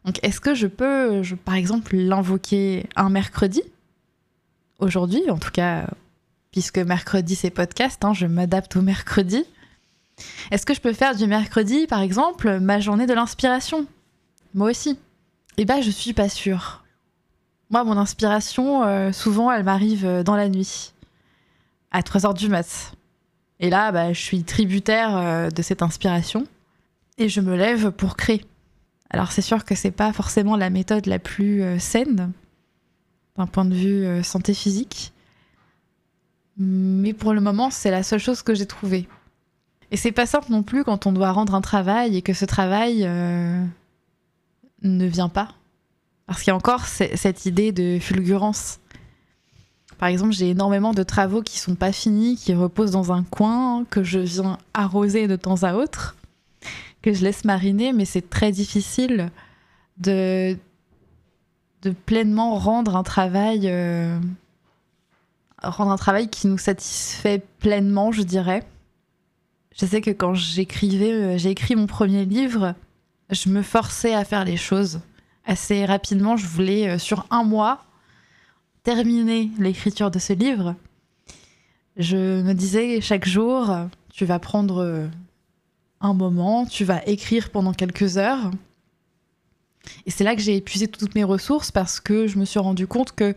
[0.04, 3.62] Donc est-ce que je peux, par exemple, l'invoquer un mercredi?
[4.80, 5.86] Aujourd'hui, en tout cas,
[6.50, 9.44] puisque mercredi c'est podcast, hein, je m'adapte au mercredi.
[10.50, 13.86] Est-ce que je peux faire du mercredi, par exemple, ma journée de l'inspiration?
[14.54, 14.98] Moi aussi.
[15.56, 16.84] Eh ben, je suis pas sûre.
[17.70, 20.94] Moi, mon inspiration, euh, souvent, elle m'arrive euh, dans la nuit,
[21.92, 22.96] à 3h du mat.
[23.60, 26.46] Et là, bah, je suis tributaire euh, de cette inspiration
[27.18, 28.44] et je me lève pour créer.
[29.10, 32.32] Alors, c'est sûr que c'est pas forcément la méthode la plus saine
[33.36, 35.12] d'un point de vue santé physique,
[36.56, 39.08] mais pour le moment, c'est la seule chose que j'ai trouvée.
[39.92, 42.44] Et c'est pas simple non plus quand on doit rendre un travail et que ce
[42.44, 43.04] travail
[44.82, 45.54] ne vient pas
[46.26, 48.80] parce qu'il y a encore cette idée de fulgurance.
[49.98, 53.84] Par exemple, j'ai énormément de travaux qui sont pas finis, qui reposent dans un coin,
[53.88, 56.16] que je viens arroser de temps à autre,
[57.02, 59.30] que je laisse mariner, mais c'est très difficile
[59.98, 60.56] de,
[62.04, 64.18] pleinement rendre un travail, euh,
[65.62, 68.64] rendre un travail qui nous satisfait pleinement, je dirais.
[69.74, 72.74] Je sais que quand j'écrivais, euh, j'ai écrit mon premier livre,
[73.30, 75.00] je me forçais à faire les choses
[75.44, 76.36] assez rapidement.
[76.36, 77.85] Je voulais, euh, sur un mois,
[78.86, 80.76] terminer l'écriture de ce livre.
[81.96, 83.68] Je me disais chaque jour,
[84.12, 85.08] tu vas prendre euh,
[86.00, 88.52] un moment, tu vas écrire pendant quelques heures.
[90.06, 92.86] Et c'est là que j'ai épuisé toutes mes ressources parce que je me suis rendu
[92.86, 93.34] compte que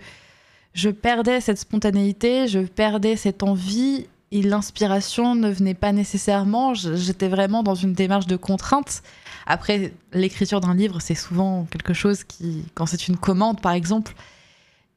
[0.73, 6.75] je perdais cette spontanéité, je perdais cette envie et l'inspiration ne venait pas nécessairement.
[6.75, 9.01] J'étais vraiment dans une démarche de contrainte
[9.49, 14.13] après, l'écriture d'un livre, c'est souvent quelque chose qui, quand c'est une commande par exemple,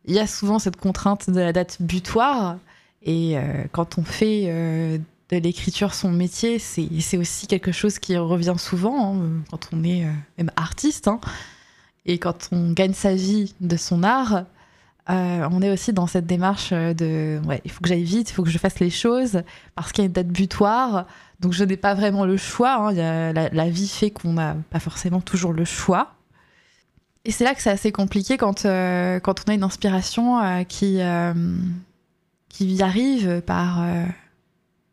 [0.05, 2.57] il y a souvent cette contrainte de la date butoir.
[3.03, 4.99] Et euh, quand on fait euh,
[5.31, 10.05] de l'écriture son métier, c'est aussi quelque chose qui revient souvent hein, quand on est
[10.05, 11.09] euh, même artiste.
[11.09, 11.21] Hein.
[12.07, 14.45] et quand on gagne sa vie de son art,
[15.09, 18.45] on est aussi dans cette démarche de ouais, il faut que j'aille vite, il faut
[18.45, 19.43] que je fasse les choses
[19.75, 21.07] parce qu'il y a une date butoir.
[21.41, 22.77] Donc je n'ai pas vraiment le choix.
[22.77, 23.33] Hein.
[23.33, 26.15] la, vie fait qu'on n'a pas forcément toujours le choix.
[27.25, 30.65] Et c'est là que c'est assez compliqué quand, euh, quand on a une inspiration euh,
[30.65, 31.33] qui, euh,
[32.81, 33.85] arrive par,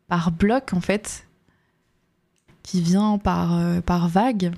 [0.08, 1.26] par bloc, en fait,
[2.62, 4.52] qui vient par, par vague.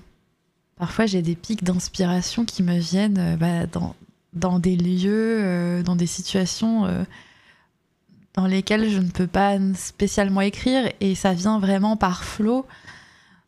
[0.77, 3.95] Parfois, j'ai des pics d'inspiration qui me viennent bah, dans,
[4.33, 6.87] dans des lieux, dans des situations
[8.35, 12.67] dans lesquels je ne peux pas spécialement écrire et ça vient vraiment par flot.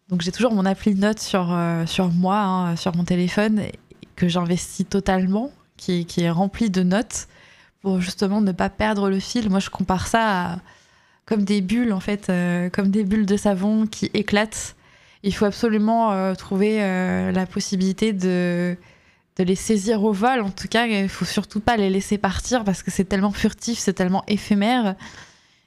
[0.08, 3.62] Donc j'ai toujours mon appli note sur, euh, sur moi, hein, sur mon téléphone,
[4.16, 7.28] que j'investis totalement, qui, est rempli de notes
[7.82, 9.50] pour justement ne pas perdre le fil.
[9.50, 10.58] Moi je compare ça
[11.26, 14.76] comme des bulles en fait, euh, comme des bulles de savon qui éclatent.
[15.22, 16.78] Il faut absolument euh, trouver
[17.32, 18.76] la possibilité de
[19.38, 20.40] les saisir au vol.
[20.40, 23.78] En tout cas, il faut surtout pas les laisser partir parce que c'est tellement furtif,
[23.78, 24.96] c'est tellement éphémère.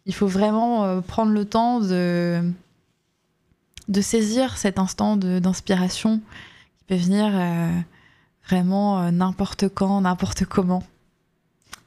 [0.08, 2.42] Il faut vraiment euh, prendre le temps de,
[4.02, 6.22] saisir cet instant d'inspiration
[6.78, 7.70] qui peut venir euh,
[8.48, 10.84] vraiment euh, n'importe quand, n'importe comment.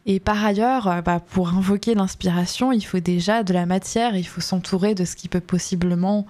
[0.06, 4.40] Et par ailleurs, bah, pour invoquer l'inspiration, il faut déjà de la matière, il faut
[4.40, 6.26] s'entourer de ce qui peut possiblement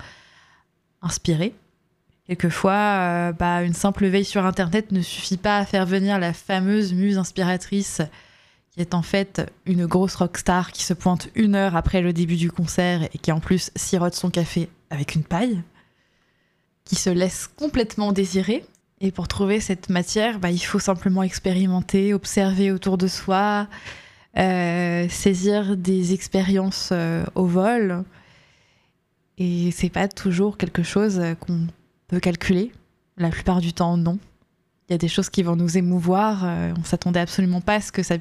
[1.03, 1.55] inspirer.
[2.27, 6.33] Quelquefois, euh, bah, une simple veille sur Internet ne suffit pas à faire venir la
[6.33, 8.03] fameuse muse inspiratrice
[8.71, 12.37] qui est en fait une grosse rockstar qui se pointe une heure après le début
[12.37, 15.63] du concert et qui en plus sirote son café avec une paille,
[16.85, 18.65] qui se laisse complètement désirer.
[19.01, 23.67] Et pour trouver cette matière, bah, il faut simplement expérimenter, observer autour de soi,
[24.37, 28.05] euh, saisir des expériences euh, au vol.
[29.39, 31.67] Et c'est pas toujours quelque chose qu'on
[32.09, 32.73] peut calculer.
[33.17, 34.19] La plupart du temps, non.
[34.91, 36.45] Il y a des choses qui vont nous émouvoir.
[36.45, 38.17] Euh, on s'attendait absolument pas à ce que ça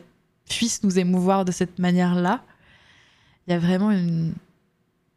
[0.48, 2.44] puisse nous émouvoir de cette manière-là.
[3.48, 3.92] Il y a vraiment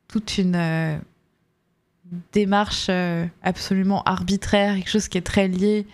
[0.09, 0.99] toute une euh,
[2.33, 5.87] démarche euh, absolument arbitraire, quelque chose qui est très lié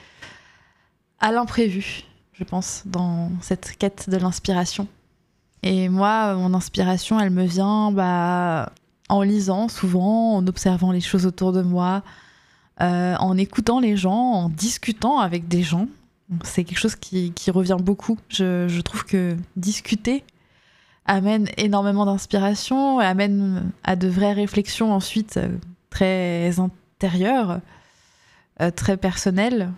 [1.20, 2.02] à l'imprévu,
[2.34, 4.86] je pense, dans cette quête de l'inspiration.
[5.62, 8.72] Et moi, mon inspiration, elle me vient bah,
[9.08, 12.02] en lisant souvent, en observant les choses autour de moi,
[12.80, 15.88] euh, en écoutant les gens, en discutant avec des gens.
[16.44, 18.18] C'est quelque chose qui, revient beaucoup.
[18.28, 20.24] Je, trouve que discuter
[21.06, 25.48] amène énormément d'inspiration, amène à de vraies réflexions ensuite euh,
[25.98, 27.60] très intérieures,
[28.60, 29.72] euh, très personnelles.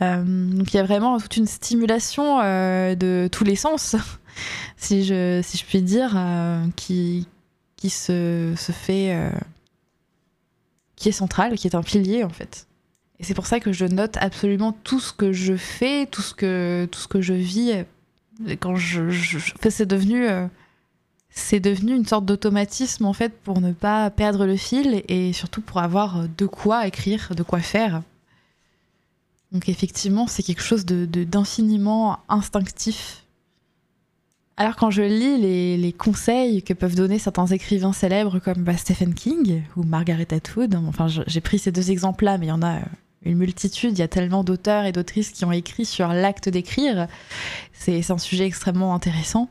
[0.00, 3.94] donc il y a vraiment toute une stimulation de tous les sens,
[4.76, 6.16] si je, si je puis dire,
[6.76, 7.28] qui,
[7.76, 9.32] qui se, se fait
[10.96, 12.68] qui est central, qui est un pilier en fait.
[13.18, 16.34] Et c'est pour ça que je note absolument tout ce que je fais, tout ce
[16.34, 17.84] que, tout ce que je vis.
[18.60, 19.10] quand je,
[19.68, 20.46] c'est devenu, euh,
[21.34, 25.62] c'est devenu une sorte d'automatisme en fait pour ne pas perdre le fil et surtout
[25.62, 28.02] pour avoir de quoi écrire, de quoi faire.
[29.50, 33.22] Donc effectivement, c'est quelque chose d'infiniment instinctif
[34.56, 35.38] alors quand je lis
[35.78, 40.74] les, conseils que peuvent donner certains écrivains célèbres comme bah, Stephen King ou Margaret Atwood,
[40.86, 42.80] enfin j'ai pris ces deux exemples-là, mais il y en a
[43.24, 47.06] une multitude, il y a tellement d'auteurs et d'autrices qui ont écrit sur l'acte d'écrire,
[47.72, 49.48] c'est un sujet extrêmement intéressant.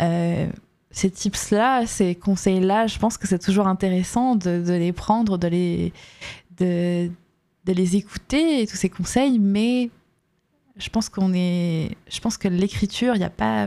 [0.00, 0.46] Euh,
[0.90, 5.92] ces tips-là, ces conseils-là, je pense que c'est toujours intéressant de, les prendre, de les,
[6.58, 7.10] de,
[7.64, 9.90] de les écouter, tous ces conseils, mais
[10.80, 13.14] je pense qu'on est je pense que l'écriture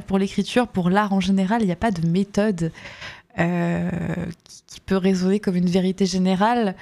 [0.08, 2.72] pour l'écriture pour l'art en général il n'y a pas de méthode
[3.40, 3.90] euh,
[4.68, 6.76] qui, peut résonner comme une vérité générale.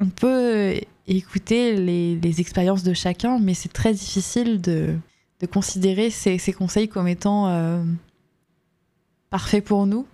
[0.00, 0.74] On peut
[1.06, 4.96] écouter les, expériences de chacun mais c'est très difficile de,
[5.50, 7.82] considérer ces, conseils comme étant euh,
[9.30, 10.06] parfaits pour nous.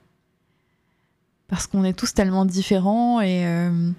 [1.49, 3.91] Parce qu'on est tous tellement différents et euh,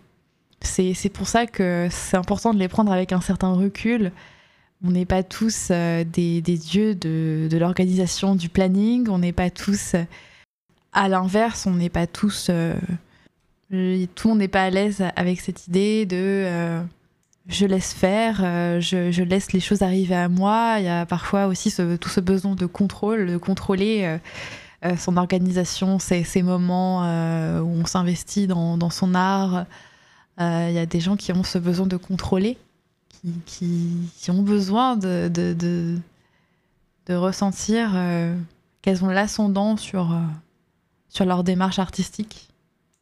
[0.64, 4.12] c'est pour ça que c'est important de les prendre avec un certain recul.
[4.84, 9.94] On n'est pas tous euh, des, dieux de, l'organisation du planning, on n'est pas tous
[9.94, 10.04] euh,
[10.92, 12.48] à l'inverse, on n'est pas tous...
[12.50, 12.76] Euh,
[14.16, 16.84] tout le n'est pas à l'aise avec cette idée de
[17.48, 18.36] je laisse faire,
[18.80, 20.76] je, laisse les choses arriver à moi.
[20.78, 24.20] Il y a parfois aussi tout ce besoin de contrôle, de contrôler
[24.98, 27.02] son organisation, ses, moments
[27.62, 29.66] où on s'investit dans, son art.
[30.40, 32.58] Il y a des gens qui ont ce besoin de contrôler
[33.46, 36.00] qui, ont besoin de,
[37.10, 38.36] ressentir euh,
[38.82, 40.20] qu'elles ont l'ascendant sur, euh,
[41.10, 42.50] sur leur démarche artistique.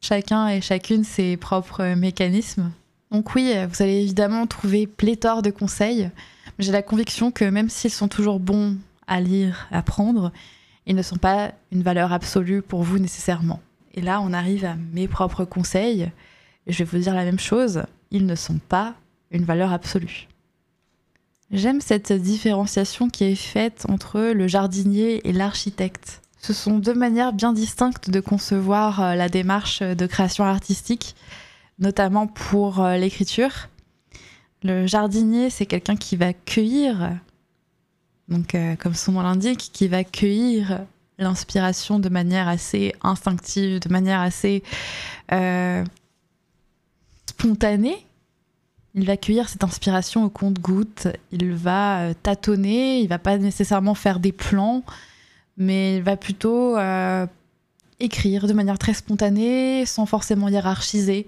[0.00, 2.70] Chacun et chacune ses propres mécanismes.
[3.10, 6.10] Donc oui, vous allez évidemment trouver pléthore de conseils.
[6.58, 10.32] J'ai la conviction que même s'ils sont toujours bons à lire, à prendre,
[10.86, 13.60] ils ne sont pas une valeur absolue pour vous nécessairement.
[13.94, 16.10] Et là, on arrive à mes propres conseils.
[16.66, 17.82] je vais vous dire la même chose.
[18.10, 18.94] Ils ne sont pas
[19.30, 20.28] une valeur absolue.
[21.50, 26.22] J'aime cette différenciation qui est faite entre le jardinier et l'architecte.
[26.40, 31.14] Ce sont deux manières bien distinctes de concevoir euh, la démarche de création artistique,
[31.78, 33.68] notamment pour euh, l'écriture.
[34.62, 37.12] Le jardinier, c'est quelqu'un qui va cueillir,
[38.32, 40.80] donc euh, comme son nom l'indique, qui va cueillir
[41.18, 44.62] l'inspiration de manière assez instinctive, de manière assez
[47.26, 48.04] spontanée,
[48.94, 53.94] il va cueillir cette inspiration au compte-goutte, il va euh, tâtonner, il va pas nécessairement
[53.94, 54.82] faire des plans,
[55.56, 57.26] mais il va plutôt euh,
[58.00, 61.26] écrire de manière très spontanée, sans forcément hiérarchiser,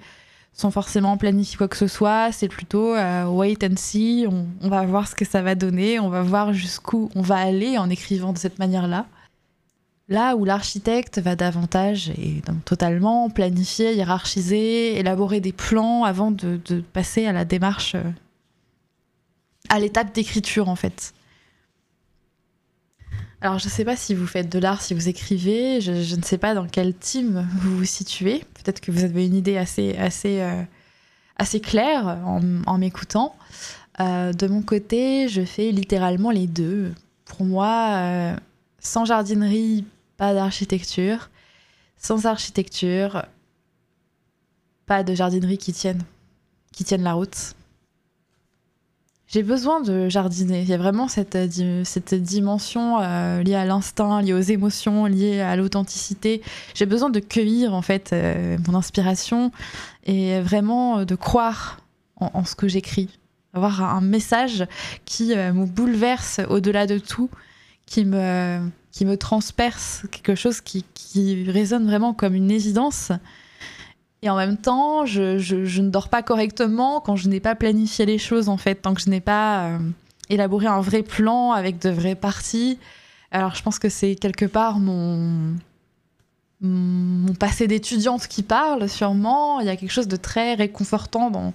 [0.54, 2.32] sans forcément planifier quoi que ce soit.
[2.32, 6.08] C'est plutôt euh, wait and see, on, va voir ce que ça va donner, on
[6.08, 9.06] va voir jusqu'où on va aller en écrivant de cette manière-là.
[10.08, 16.60] Là où l'architecte va davantage et totalement planifier, hiérarchiser, élaborer des plans avant de,
[16.92, 18.02] passer à la démarche, euh,
[19.70, 21.14] à l'étape d'écriture en fait.
[23.44, 26.22] Alors je ne sais pas si vous faites de l'art, si vous écrivez, je, ne
[26.22, 28.38] sais pas dans quel team vous vous situez.
[28.54, 30.62] Peut-être que vous avez une idée assez, assez, euh,
[31.36, 33.36] assez claire en, m'écoutant.
[34.00, 36.94] Euh, de mon côté, je fais littéralement les deux.
[37.26, 38.34] Pour moi,
[38.78, 39.84] sans jardinerie,
[40.16, 41.28] pas d'architecture.
[41.98, 43.26] Sans architecture,
[44.86, 45.74] pas de jardinerie qui
[46.72, 47.54] qui tienne la route.
[49.34, 50.62] J'ai besoin de jardiner.
[50.62, 51.36] Il y a vraiment cette,
[51.82, 56.40] cette dimension euh, liée à l'instinct, liée aux émotions, liée à l'authenticité.
[56.72, 59.50] J'ai besoin de cueillir en fait euh, mon inspiration
[60.04, 61.80] et vraiment de croire
[62.14, 63.18] en, ce que j'écris.
[63.54, 64.68] Avoir un message
[65.04, 67.28] qui euh, me bouleverse au-delà de tout,
[67.86, 68.60] qui me
[68.92, 70.84] qui me transperce, quelque chose qui,
[71.48, 73.10] résonne vraiment comme une évidence.
[74.24, 78.16] Et en même temps, je, ne dors pas correctement quand je n'ai pas planifié les
[78.16, 79.78] choses, en fait, tant que je n'ai pas euh,
[80.30, 82.78] élaboré un vrai plan avec de vraies parties.
[83.30, 85.56] Alors, je pense que c'est quelque part mon,
[87.38, 89.60] passé d'étudiante qui parle, sûrement.
[89.60, 91.52] Il y a quelque chose de très réconfortant dans,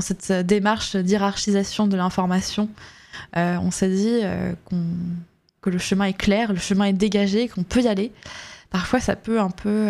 [0.00, 2.68] cette démarche d'hierarchisation de l'information.
[3.36, 4.52] Euh, on s'est dit euh,
[5.60, 8.10] que le chemin est clair, le chemin est dégagé, qu'on peut y aller.
[8.70, 9.86] Parfois, ça peut un peu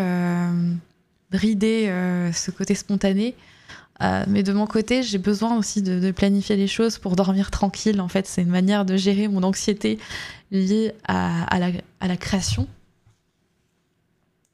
[1.31, 3.35] brider euh, ce côté spontané.
[4.03, 8.01] Euh, mais de mon côté, j'ai besoin aussi de, planifier les choses pour dormir tranquille.
[8.01, 9.99] En fait, c'est une manière de gérer mon anxiété
[10.51, 11.59] liée à,
[12.01, 12.67] la, création.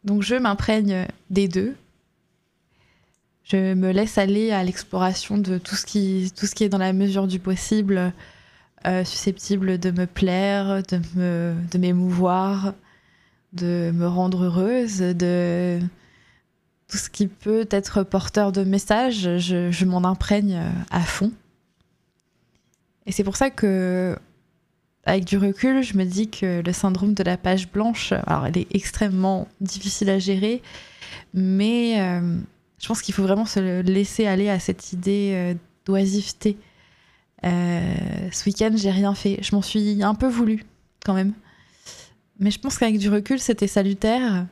[0.04, 1.76] Donc, je m'imprègne des deux.
[3.44, 6.78] Je me laisse aller à l'exploration de tout ce, qui, tout ce qui est dans
[6.78, 8.12] la mesure du possible,
[8.86, 12.74] euh, susceptible de me plaire, de, me, de m'émouvoir,
[13.52, 15.78] de me rendre heureuse, de,
[16.88, 21.32] tout ce qui peut être porteur de messages, je, m'en imprègne euh, à fond.
[23.06, 24.16] Et c'est pour ça que,
[25.04, 28.58] avec du recul, je me dis que le syndrome de la page blanche, alors elle
[28.58, 30.62] est extrêmement difficile à gérer,
[31.34, 32.38] mais euh,
[32.78, 35.54] je pense qu'il faut vraiment se laisser aller à cette idée euh,
[35.86, 36.56] d'oisiveté.
[37.42, 39.38] ce week-end, j'ai rien fait.
[39.42, 40.64] Je m'en suis un peu voulu,
[41.04, 41.32] quand même.
[42.38, 44.46] Mais je pense qu'avec du recul, c'était salutaire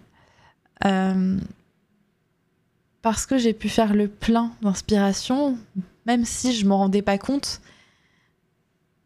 [3.04, 5.58] parce que j'ai pu faire le plein d'inspiration,
[6.06, 7.60] même si je m'en rendais pas compte.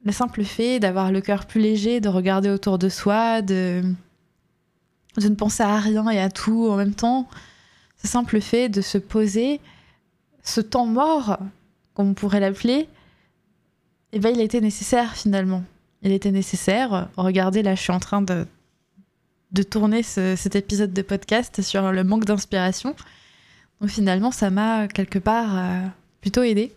[0.05, 3.83] Le simple fait d'avoir le cœur plus léger, de regarder autour de soi, de,
[5.17, 7.29] de ne penser à rien et à tout en même temps,
[8.01, 9.61] ce simple fait de se poser,
[10.45, 11.37] ce temps mort,
[11.95, 12.89] comme on pourrait l'appeler,
[14.13, 15.65] eh ben, il était nécessaire finalement.
[16.03, 17.09] Il était nécessaire.
[17.17, 18.47] Regardez, là, je suis en train de,
[19.51, 22.95] de tourner cet épisode de podcast sur le manque d'inspiration.
[23.81, 25.87] Donc finalement, ça m'a quelque part euh,
[26.21, 26.73] plutôt aidé.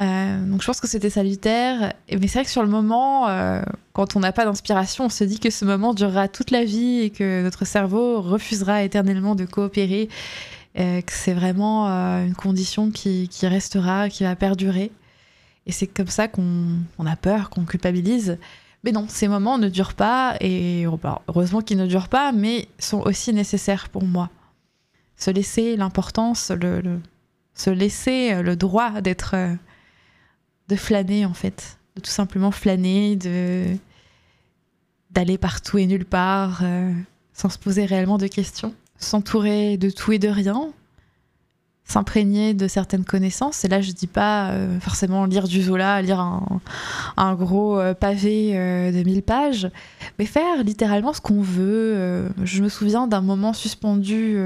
[0.00, 1.92] Euh, donc je pense que c'était salutaire.
[2.10, 5.22] Mais c'est vrai que sur le moment, euh, quand on n'a pas d'inspiration, on se
[5.24, 9.44] dit que ce moment durera toute la vie et que notre cerveau refusera éternellement de
[9.44, 10.08] coopérer.
[10.76, 14.90] que c'est vraiment une condition qui, restera, qui va perdurer.
[15.66, 18.38] Et c'est comme ça qu'on a peur, qu'on culpabilise.
[18.82, 20.84] Mais non, ces moments ne durent pas, et
[21.28, 24.28] heureusement qu'ils ne durent pas, mais sont aussi nécessaires pour moi
[25.24, 27.00] se laisser l'importance, le,
[27.54, 29.54] se laisser euh, le droit d'être, euh,
[30.68, 33.18] de flâner en fait, de tout simplement flâner,
[35.10, 36.92] d'aller partout et nulle part, euh,
[37.32, 40.68] sans se poser réellement de questions, s'entourer de tout et de rien,
[41.86, 43.64] s'imprégner de certaines connaissances.
[43.64, 46.20] Et là, je dis pas forcément lire du Zola, lire
[47.16, 49.68] un, gros pavé de 1000 pages,
[50.18, 52.26] mais faire littéralement ce qu'on veut.
[52.42, 54.38] je me souviens d'un moment suspendu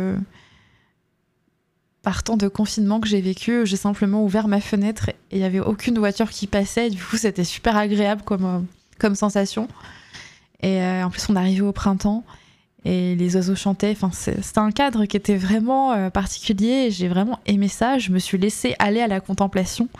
[2.08, 5.44] par temps de confinement que j'ai vécu, j'ai simplement ouvert ma fenêtre et il n'y
[5.44, 6.88] avait aucune voiture qui passait.
[6.88, 8.66] Du coup, c'était super agréable comme,
[9.02, 9.68] euh, sensation.
[10.62, 12.24] Et euh, en plus, on arrivait au printemps
[12.86, 13.90] et les oiseaux chantaient.
[13.90, 16.90] Enfin, c'était un cadre qui était vraiment euh, particulier.
[16.90, 17.98] J'ai vraiment aimé ça.
[17.98, 19.90] Je me suis laissée aller à la contemplation.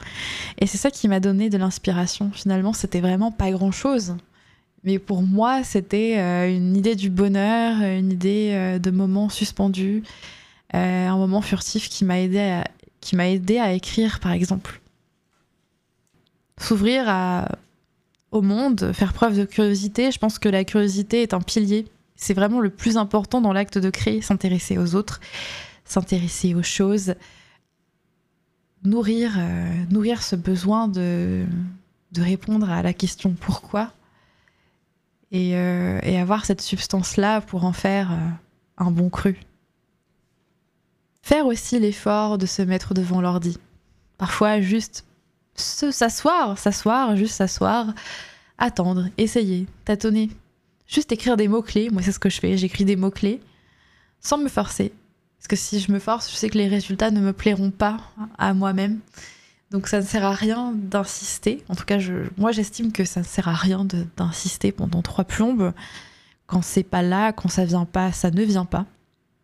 [0.59, 2.31] Et c'est ça qui m'a donné de l'inspiration.
[2.33, 4.17] Finalement, c'était vraiment pas grand chose.
[4.83, 6.17] Mais pour moi, c'était
[6.57, 10.05] une idée du bonheur, une idée de moments suspendus.
[10.75, 12.65] Euh, un moment furtif qui m'a aidé à,
[13.01, 14.81] qui m'a aidé à écrire par exemple.
[16.59, 17.07] S'ouvrir
[18.33, 21.87] au monde, faire preuve de curiosité, je pense que la curiosité est un pilier.
[22.17, 25.21] C'est vraiment le plus important dans l'acte de créer, s'intéresser aux autres,
[25.85, 27.15] s'intéresser aux choses,
[28.83, 31.47] nourrir, euh, nourrir ce besoin de,
[32.13, 33.93] de répondre à la question pourquoi
[35.31, 38.11] et, euh, et avoir cette substance-là pour en faire
[38.77, 39.39] un bon cru.
[41.29, 43.59] Faire aussi l'effort de se mettre devant l'ordi.
[44.17, 45.05] Parfois, juste
[45.55, 47.93] s'asseoir, s'asseoir, juste s'asseoir,
[48.57, 50.31] attendre, essayer, tâtonner.
[50.87, 51.91] Juste écrire des mots-clés.
[51.91, 52.57] Moi, c'est ce que je fais.
[52.57, 53.43] J'écris des mots-clés
[54.21, 54.91] sans me forcer.
[55.37, 57.99] Parce que si je me force, je sais que les résultats ne me plairont pas
[58.39, 59.01] à moi-même.
[59.71, 61.63] Donc ça ne sert à rien d'insister.
[61.69, 61.99] En tout cas,
[62.39, 65.75] moi j'estime que ça ne sert à rien d'insister pendant trois plombes.
[66.47, 68.87] Quand c'est pas là, quand ça vient pas, ça ne vient pas.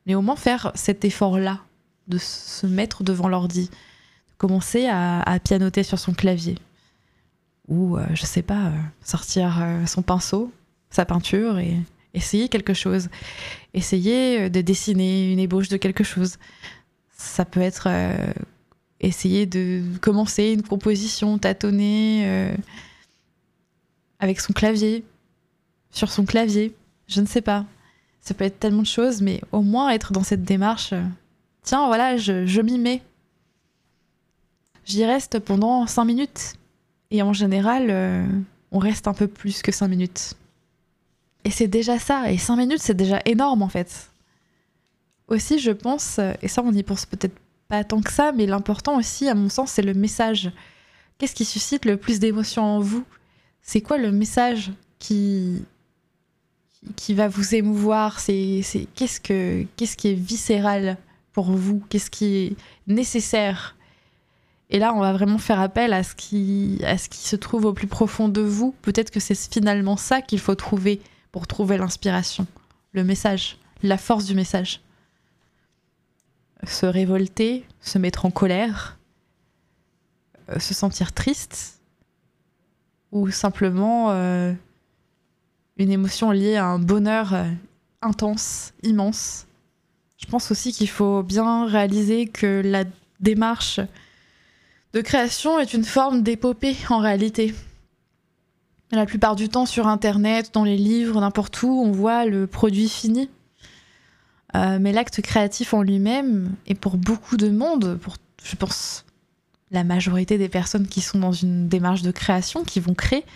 [0.07, 1.61] Mais au moins faire cet effort-là
[2.09, 6.57] de se mettre devant l'ordi, de commencer à, pianoter sur son clavier.
[7.69, 10.53] Ou, euh, je sais pas, euh, sortir euh, son pinceau,
[10.91, 11.79] sa peinture et
[12.13, 13.09] essayer quelque chose.
[13.73, 16.37] Essayer de dessiner une ébauche de quelque chose.
[17.17, 17.89] Ça peut être
[19.01, 22.55] essayer de commencer une composition, tâtonner
[24.21, 25.05] avec son clavier,
[25.91, 26.75] sur son clavier,
[27.09, 27.65] je ne sais pas.
[28.21, 30.95] Ça peut être tellement de choses, mais au moins être dans cette démarche
[31.65, 33.03] tiens, voilà, je, m'y mets.
[34.85, 36.55] J'y reste pendant 5 minutes.
[37.11, 38.27] Et en général, euh,
[38.71, 40.35] on reste un peu plus que 5 minutes.
[41.45, 42.31] Et c'est déjà ça.
[42.31, 44.11] Et 5 minutes, c'est déjà énorme en fait.
[45.29, 47.37] Aussi, je pense, et ça on n'y pense peut-être
[47.69, 50.53] pas tant que ça, mais l'important aussi, à mon sens, c'est le message.
[51.17, 53.05] Qu'est-ce qui suscite le plus d'émotions en vous?
[53.63, 55.65] C'est quoi le message qui,
[56.97, 58.21] qui va vous émouvoir?
[58.21, 58.63] C'est
[58.95, 60.99] qu'est-ce que qu'est-ce qui est viscéral?
[61.35, 62.57] Pour vous Qu'est-ce qui est
[62.87, 63.77] nécessaire?
[64.71, 66.79] Et là, on va vraiment faire appel à ce qui
[67.11, 68.75] se trouve au plus profond de vous.
[68.81, 72.47] Peut-être que c'est finalement ça qu'il faut trouver pour trouver l'inspiration,
[72.93, 74.81] le message, la force du message.
[76.65, 78.99] Se révolter, se mettre en colère,
[80.49, 81.81] euh, se sentir triste,
[83.13, 84.53] ou simplement euh,
[85.77, 87.51] une émotion liée à un bonheur euh,
[88.03, 89.47] intense, immense.
[90.25, 92.85] Je pense aussi qu'il faut bien réaliser que la
[93.21, 93.79] démarche
[94.95, 97.55] de création est une forme d'épopée en réalité.
[98.91, 102.89] La plupart du temps sur Internet, dans les livres, n'importe où, on voit le produit
[102.89, 103.29] fini.
[104.57, 109.05] Euh, mais l'acte créatif en lui-même, et pour beaucoup de monde, pour, je pense,
[109.73, 113.27] la majorité des personnes qui sont dans une démarche de création, qui vont créer,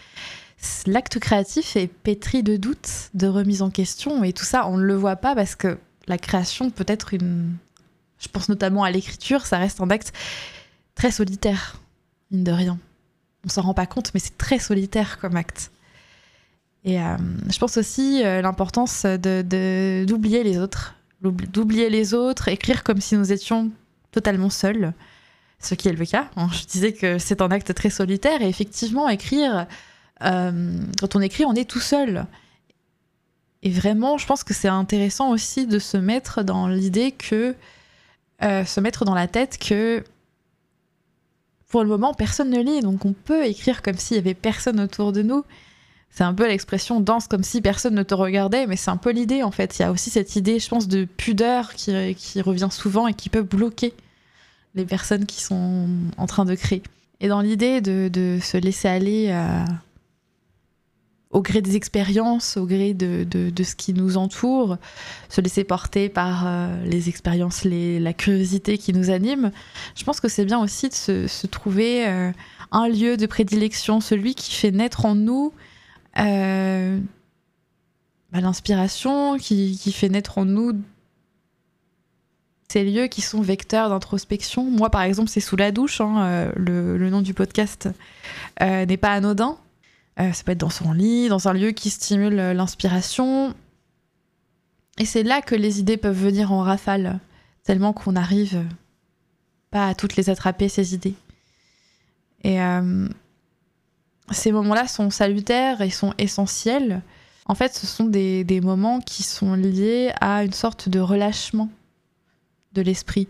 [0.87, 4.85] l'acte créatif est pétri de doutes, de remise en question, et tout ça, on ne
[4.85, 5.77] le voit pas parce que
[6.09, 7.57] la création peut être une...
[8.19, 10.13] Je pense notamment à l'écriture, ça reste un acte
[10.95, 11.81] très solitaire,
[12.31, 12.79] mine de rien.
[13.45, 15.71] On s'en rend pas compte, mais c'est très solitaire comme acte.
[16.85, 17.17] Et euh,
[17.49, 23.17] je pense aussi euh, l'importance de, d'oublier les autres, d'oublier les autres, écrire comme si
[23.17, 23.71] nous étions
[24.11, 24.93] totalement seuls,
[25.61, 26.29] ce qui est le cas.
[26.37, 29.67] Je disais que c'est un acte très solitaire, et effectivement, écrire
[30.25, 32.27] euh, quand on écrit, on est tout seul.
[33.63, 37.55] Et vraiment, je pense que c'est intéressant aussi de se mettre dans l'idée que.
[38.43, 40.05] Euh, se mettre dans la tête que.
[41.69, 44.81] Pour le moment, personne ne lit, donc on peut écrire comme s'il y avait personne
[44.81, 45.45] autour de nous.
[46.11, 49.11] C'est un peu l'expression danse comme si personne ne te regardait, mais c'est un peu
[49.11, 49.79] l'idée en fait.
[49.79, 53.29] Il y a aussi cette idée, je pense, de pudeur qui, revient souvent et qui
[53.29, 53.93] peut bloquer
[54.75, 56.83] les personnes qui sont en train de créer.
[57.21, 59.29] Et dans l'idée de, se laisser aller
[61.31, 64.79] au gré des expériences, au gré de, de, ce qui nous entoure,
[65.29, 69.51] se laisser porter par euh, les expériences, la curiosité qui nous anime.
[69.95, 72.33] Je pense que c'est bien aussi de se, se trouver euh,
[72.73, 75.53] un lieu de prédilection, celui qui fait naître en nous
[76.19, 76.99] euh,
[78.33, 80.73] bah, l'inspiration, qui, qui, fait naître en nous
[82.71, 84.65] ces lieux qui sont vecteurs d'introspection.
[84.65, 86.01] Moi, par exemple, c'est sous la douche.
[86.01, 87.89] Hein, le, le, nom du podcast
[88.61, 89.59] n'est pas anodin.
[90.21, 93.55] Euh, ça peut être dans son lit, dans un lieu qui stimule euh, l'inspiration.
[94.99, 97.21] Et c'est là que les idées peuvent venir en rafale,
[97.63, 98.65] tellement qu'on n'arrive
[99.71, 101.15] pas à toutes les attraper, ces idées.
[102.43, 103.09] Et euh,
[104.33, 107.03] ces moments-là sont salutaires et sont essentiels.
[107.47, 111.71] En fait, ce sont des, moments qui sont liés à une sorte de relâchement
[112.73, 113.29] de l'esprit.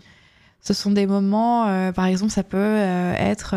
[0.60, 3.54] Ce sont des moments, par exemple, ça peut être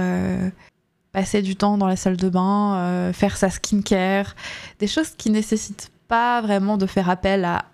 [1.11, 4.35] passer du temps dans la salle de bain, euh, faire sa skincare,
[4.79, 7.65] des choses qui nécessitent pas vraiment de faire appel à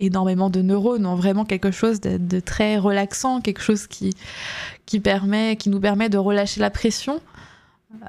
[0.00, 4.14] énormément de neurones, vraiment quelque chose de, très relaxant, quelque chose qui,
[4.84, 7.20] qui, permet, qui nous permet de relâcher la pression.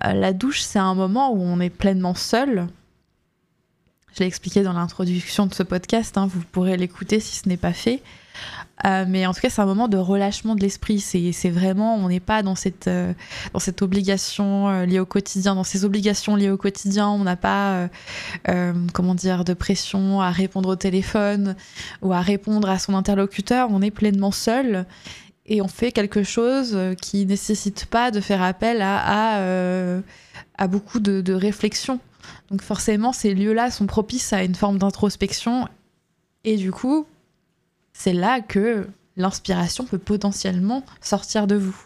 [0.04, 2.68] Euh, la douche, c'est un moment où on est pleinement seul.
[4.14, 7.58] Je l'ai expliqué dans l'introduction de ce podcast, hein, vous pourrez l'écouter si ce n'est
[7.58, 8.02] pas fait.
[8.86, 11.00] Euh, mais en tout cas, c'est un moment de relâchement de l'esprit.
[11.00, 13.14] C'est vraiment, on n'est pas dans cette, euh,
[13.54, 17.10] dans cette obligation euh, liée au quotidien, dans ces obligations liées au quotidien.
[17.10, 17.90] On n'a pas,
[18.94, 21.56] comment dire, de pression à répondre au téléphone
[22.02, 23.70] ou à répondre à son interlocuteur.
[23.72, 24.86] On est pleinement seul
[25.46, 30.02] et on fait quelque chose qui nécessite pas de faire appel à, à,
[30.58, 32.00] à beaucoup de, de réflexion.
[32.50, 35.68] Donc forcément, ces lieux-là sont propices à une forme d'introspection
[36.44, 37.06] et du coup,
[37.94, 41.78] c'est là que l'inspiration peut potentiellement sortir de vous.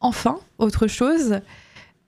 [0.00, 1.40] Enfin, autre chose,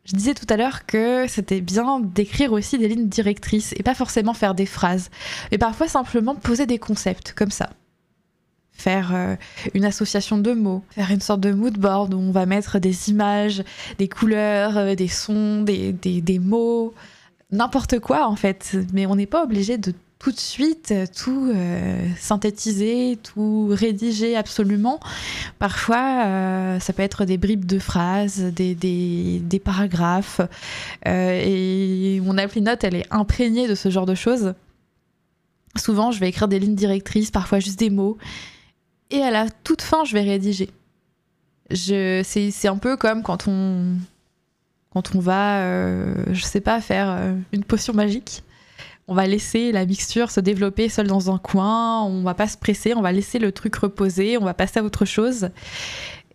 [0.05, 3.95] je disais tout à l'heure que c'était bien d'écrire aussi des lignes directrices et pas
[3.95, 5.11] forcément faire des phrases,
[5.51, 7.71] mais parfois simplement poser des concepts comme ça.
[8.71, 9.37] Faire euh,
[9.73, 13.09] une association de mots, faire une sorte de mood board où on va mettre des
[13.09, 13.65] images,
[13.99, 16.95] des couleurs, euh, des sons, des, des mots,
[17.51, 18.77] n'importe quoi en fait.
[18.93, 24.99] Mais on n'est pas obligé de tout de suite tout euh, synthétiser, tout rédiger absolument.
[25.59, 30.41] Parfois, euh, ça peut être des bribes de phrases, des, des, paragraphes.
[31.07, 34.55] Euh, et mon appli note, elle est imprégnée de ce genre de choses.
[35.77, 38.17] Souvent, je vais écrire des lignes directrices, parfois juste des mots.
[39.11, 40.71] et à la toute fin, je vais rédiger.
[41.71, 43.97] C'est un peu comme quand on,
[44.97, 48.43] quand on va, euh, je sais pas, faire euh, une potion magique.
[49.09, 52.57] On va laisser la mixture se développer seule dans un coin, on va pas se
[52.57, 55.51] presser, on va laisser le truc reposer, on va passer à autre chose.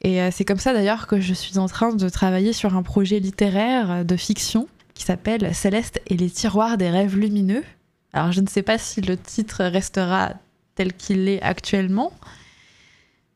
[0.02, 2.82] Et euh, c'est comme ça d'ailleurs que je suis en train de travailler sur un
[2.82, 7.64] projet littéraire de fiction qui s'appelle Céleste et les tiroirs des rêves lumineux.
[8.14, 10.34] Alors je ne sais pas si le titre restera
[10.76, 12.14] tel qu'il est actuellement,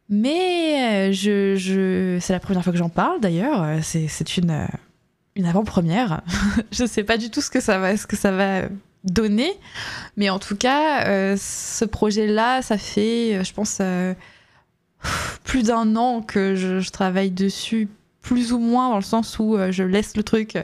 [0.07, 3.83] mais je, c'est la première fois que j'en parle d'ailleurs.
[3.83, 4.67] C'est une,
[5.36, 6.21] une avant-première.
[6.71, 8.69] je ne sais pas du tout ce que ça va, ce que ça va
[9.05, 9.53] donner,
[10.17, 14.13] mais en tout cas, euh, ce projet-là, ça fait, je pense, euh,
[15.43, 17.87] plus d'un an que je, travaille dessus,
[18.21, 20.57] plus ou moins dans le sens où euh, je laisse le truc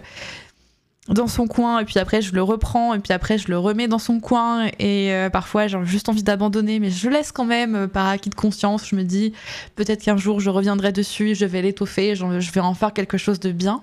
[1.07, 3.87] dans son coin et puis après je le reprends et puis après je le remets
[3.87, 8.07] dans son coin et parfois j'ai juste envie d'abandonner mais je laisse quand même par
[8.07, 9.33] acquis de conscience je me dis
[9.75, 13.39] peut-être qu'un jour je reviendrai dessus je vais l'étoffer je vais en faire quelque chose
[13.39, 13.81] de bien.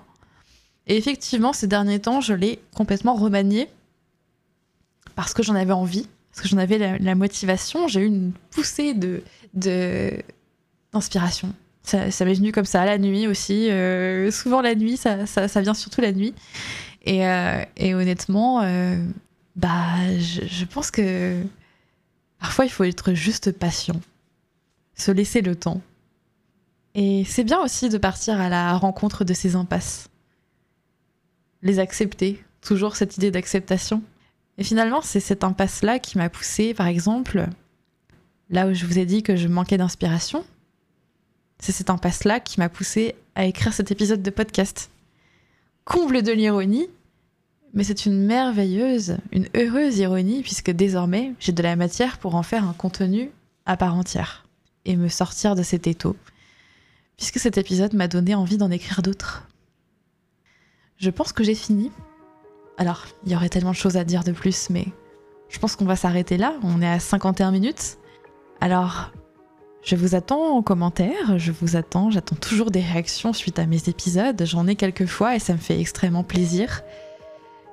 [0.89, 3.69] Et effectivement, ces derniers temps, je l'ai complètement remanié
[5.21, 7.87] parce que j'en avais envie, parce que j'en avais la, motivation.
[7.89, 9.21] J'ai eu une poussée de
[10.93, 11.53] d'inspiration.
[11.83, 13.69] ça, m'est venu comme ça la nuit aussi.
[13.69, 16.33] Euh, souvent la nuit, ça, ça, vient surtout la nuit.
[17.03, 18.95] Et, euh, et honnêtement, euh,
[19.55, 21.41] bah, je, je pense que
[22.39, 23.99] parfois il faut être juste patient,
[24.95, 25.81] se laisser le temps.
[26.95, 30.09] Et c'est bien aussi de partir à la rencontre de ces impasses
[31.61, 34.01] les accepter, toujours cette idée d'acceptation.
[34.59, 37.47] Et finalement, c'est cette impasse-là qui m'a poussé, par exemple,
[38.49, 40.45] là où je vous ai dit que je manquais d'inspiration,
[41.59, 44.91] c'est cette impasse-là qui m'a poussé à écrire cet épisode de podcast.
[45.85, 46.87] Comble de l'ironie,
[47.73, 52.43] mais c'est une merveilleuse, une heureuse ironie, puisque désormais, j'ai de la matière pour en
[52.43, 53.31] faire un contenu
[53.65, 54.45] à part entière
[54.83, 56.17] et me sortir de cet étau,
[57.15, 59.47] puisque cet épisode m'a donné envie d'en écrire d'autres.
[60.97, 61.91] Je pense que j'ai fini.
[62.79, 64.85] Alors, il y aurait tellement de choses à dire de plus, mais
[65.49, 66.53] je pense qu'on va s'arrêter là.
[66.63, 67.97] On est à 51 minutes.
[68.61, 69.11] Alors,
[69.83, 73.89] je vous attends en commentaire, je vous attends, j'attends toujours des réactions suite à mes
[73.89, 74.41] épisodes.
[74.45, 76.81] J'en ai quelques fois et ça me fait extrêmement plaisir.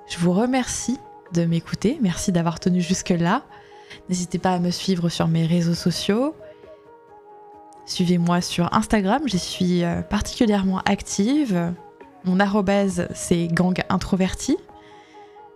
[0.09, 0.99] Je vous remercie
[1.33, 3.45] de m'écouter, merci d'avoir tenu jusque-là.
[4.09, 6.35] N'hésitez pas à me suivre sur mes réseaux sociaux.
[7.85, 11.73] Suivez-moi sur Instagram, j'y suis euh, particulièrement active.
[12.25, 14.57] Mon arrobase, c'est gang introverti.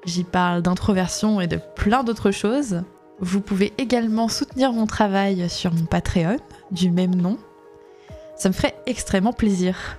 [0.05, 2.83] J'y parle d'introversion et de plein d'autres choses.
[3.21, 6.39] Vous pouvez également soutenir mon travail sur mon Patreon,
[6.71, 7.37] du même nom.
[8.37, 9.99] Ça me ferait extrêmement plaisir.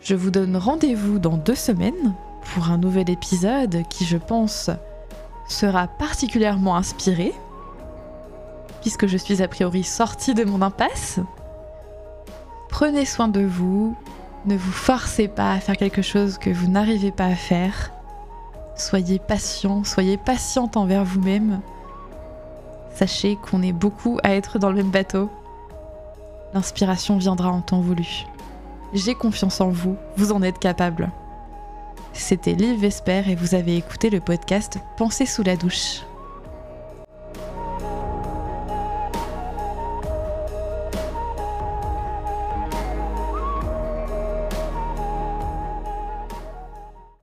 [0.00, 2.14] Je vous donne rendez-vous dans deux semaines
[2.54, 4.70] pour un nouvel épisode qui, je pense,
[5.46, 7.34] sera particulièrement inspiré,
[8.80, 11.20] puisque je suis a priori sortie de mon impasse.
[12.70, 13.94] Prenez soin de vous,
[14.46, 17.92] ne vous forcez pas à faire quelque chose que vous n'arrivez pas à faire.
[18.76, 21.60] Soyez patient, soyez patiente envers vous-même.
[22.94, 25.30] Sachez qu'on est beaucoup à être dans le même bateau.
[26.52, 28.26] L'inspiration viendra en temps voulu.
[28.92, 31.10] J'ai confiance en vous, vous en êtes capable.
[32.12, 36.02] C'était Liv Vesper et vous avez écouté le podcast Pensez sous la douche.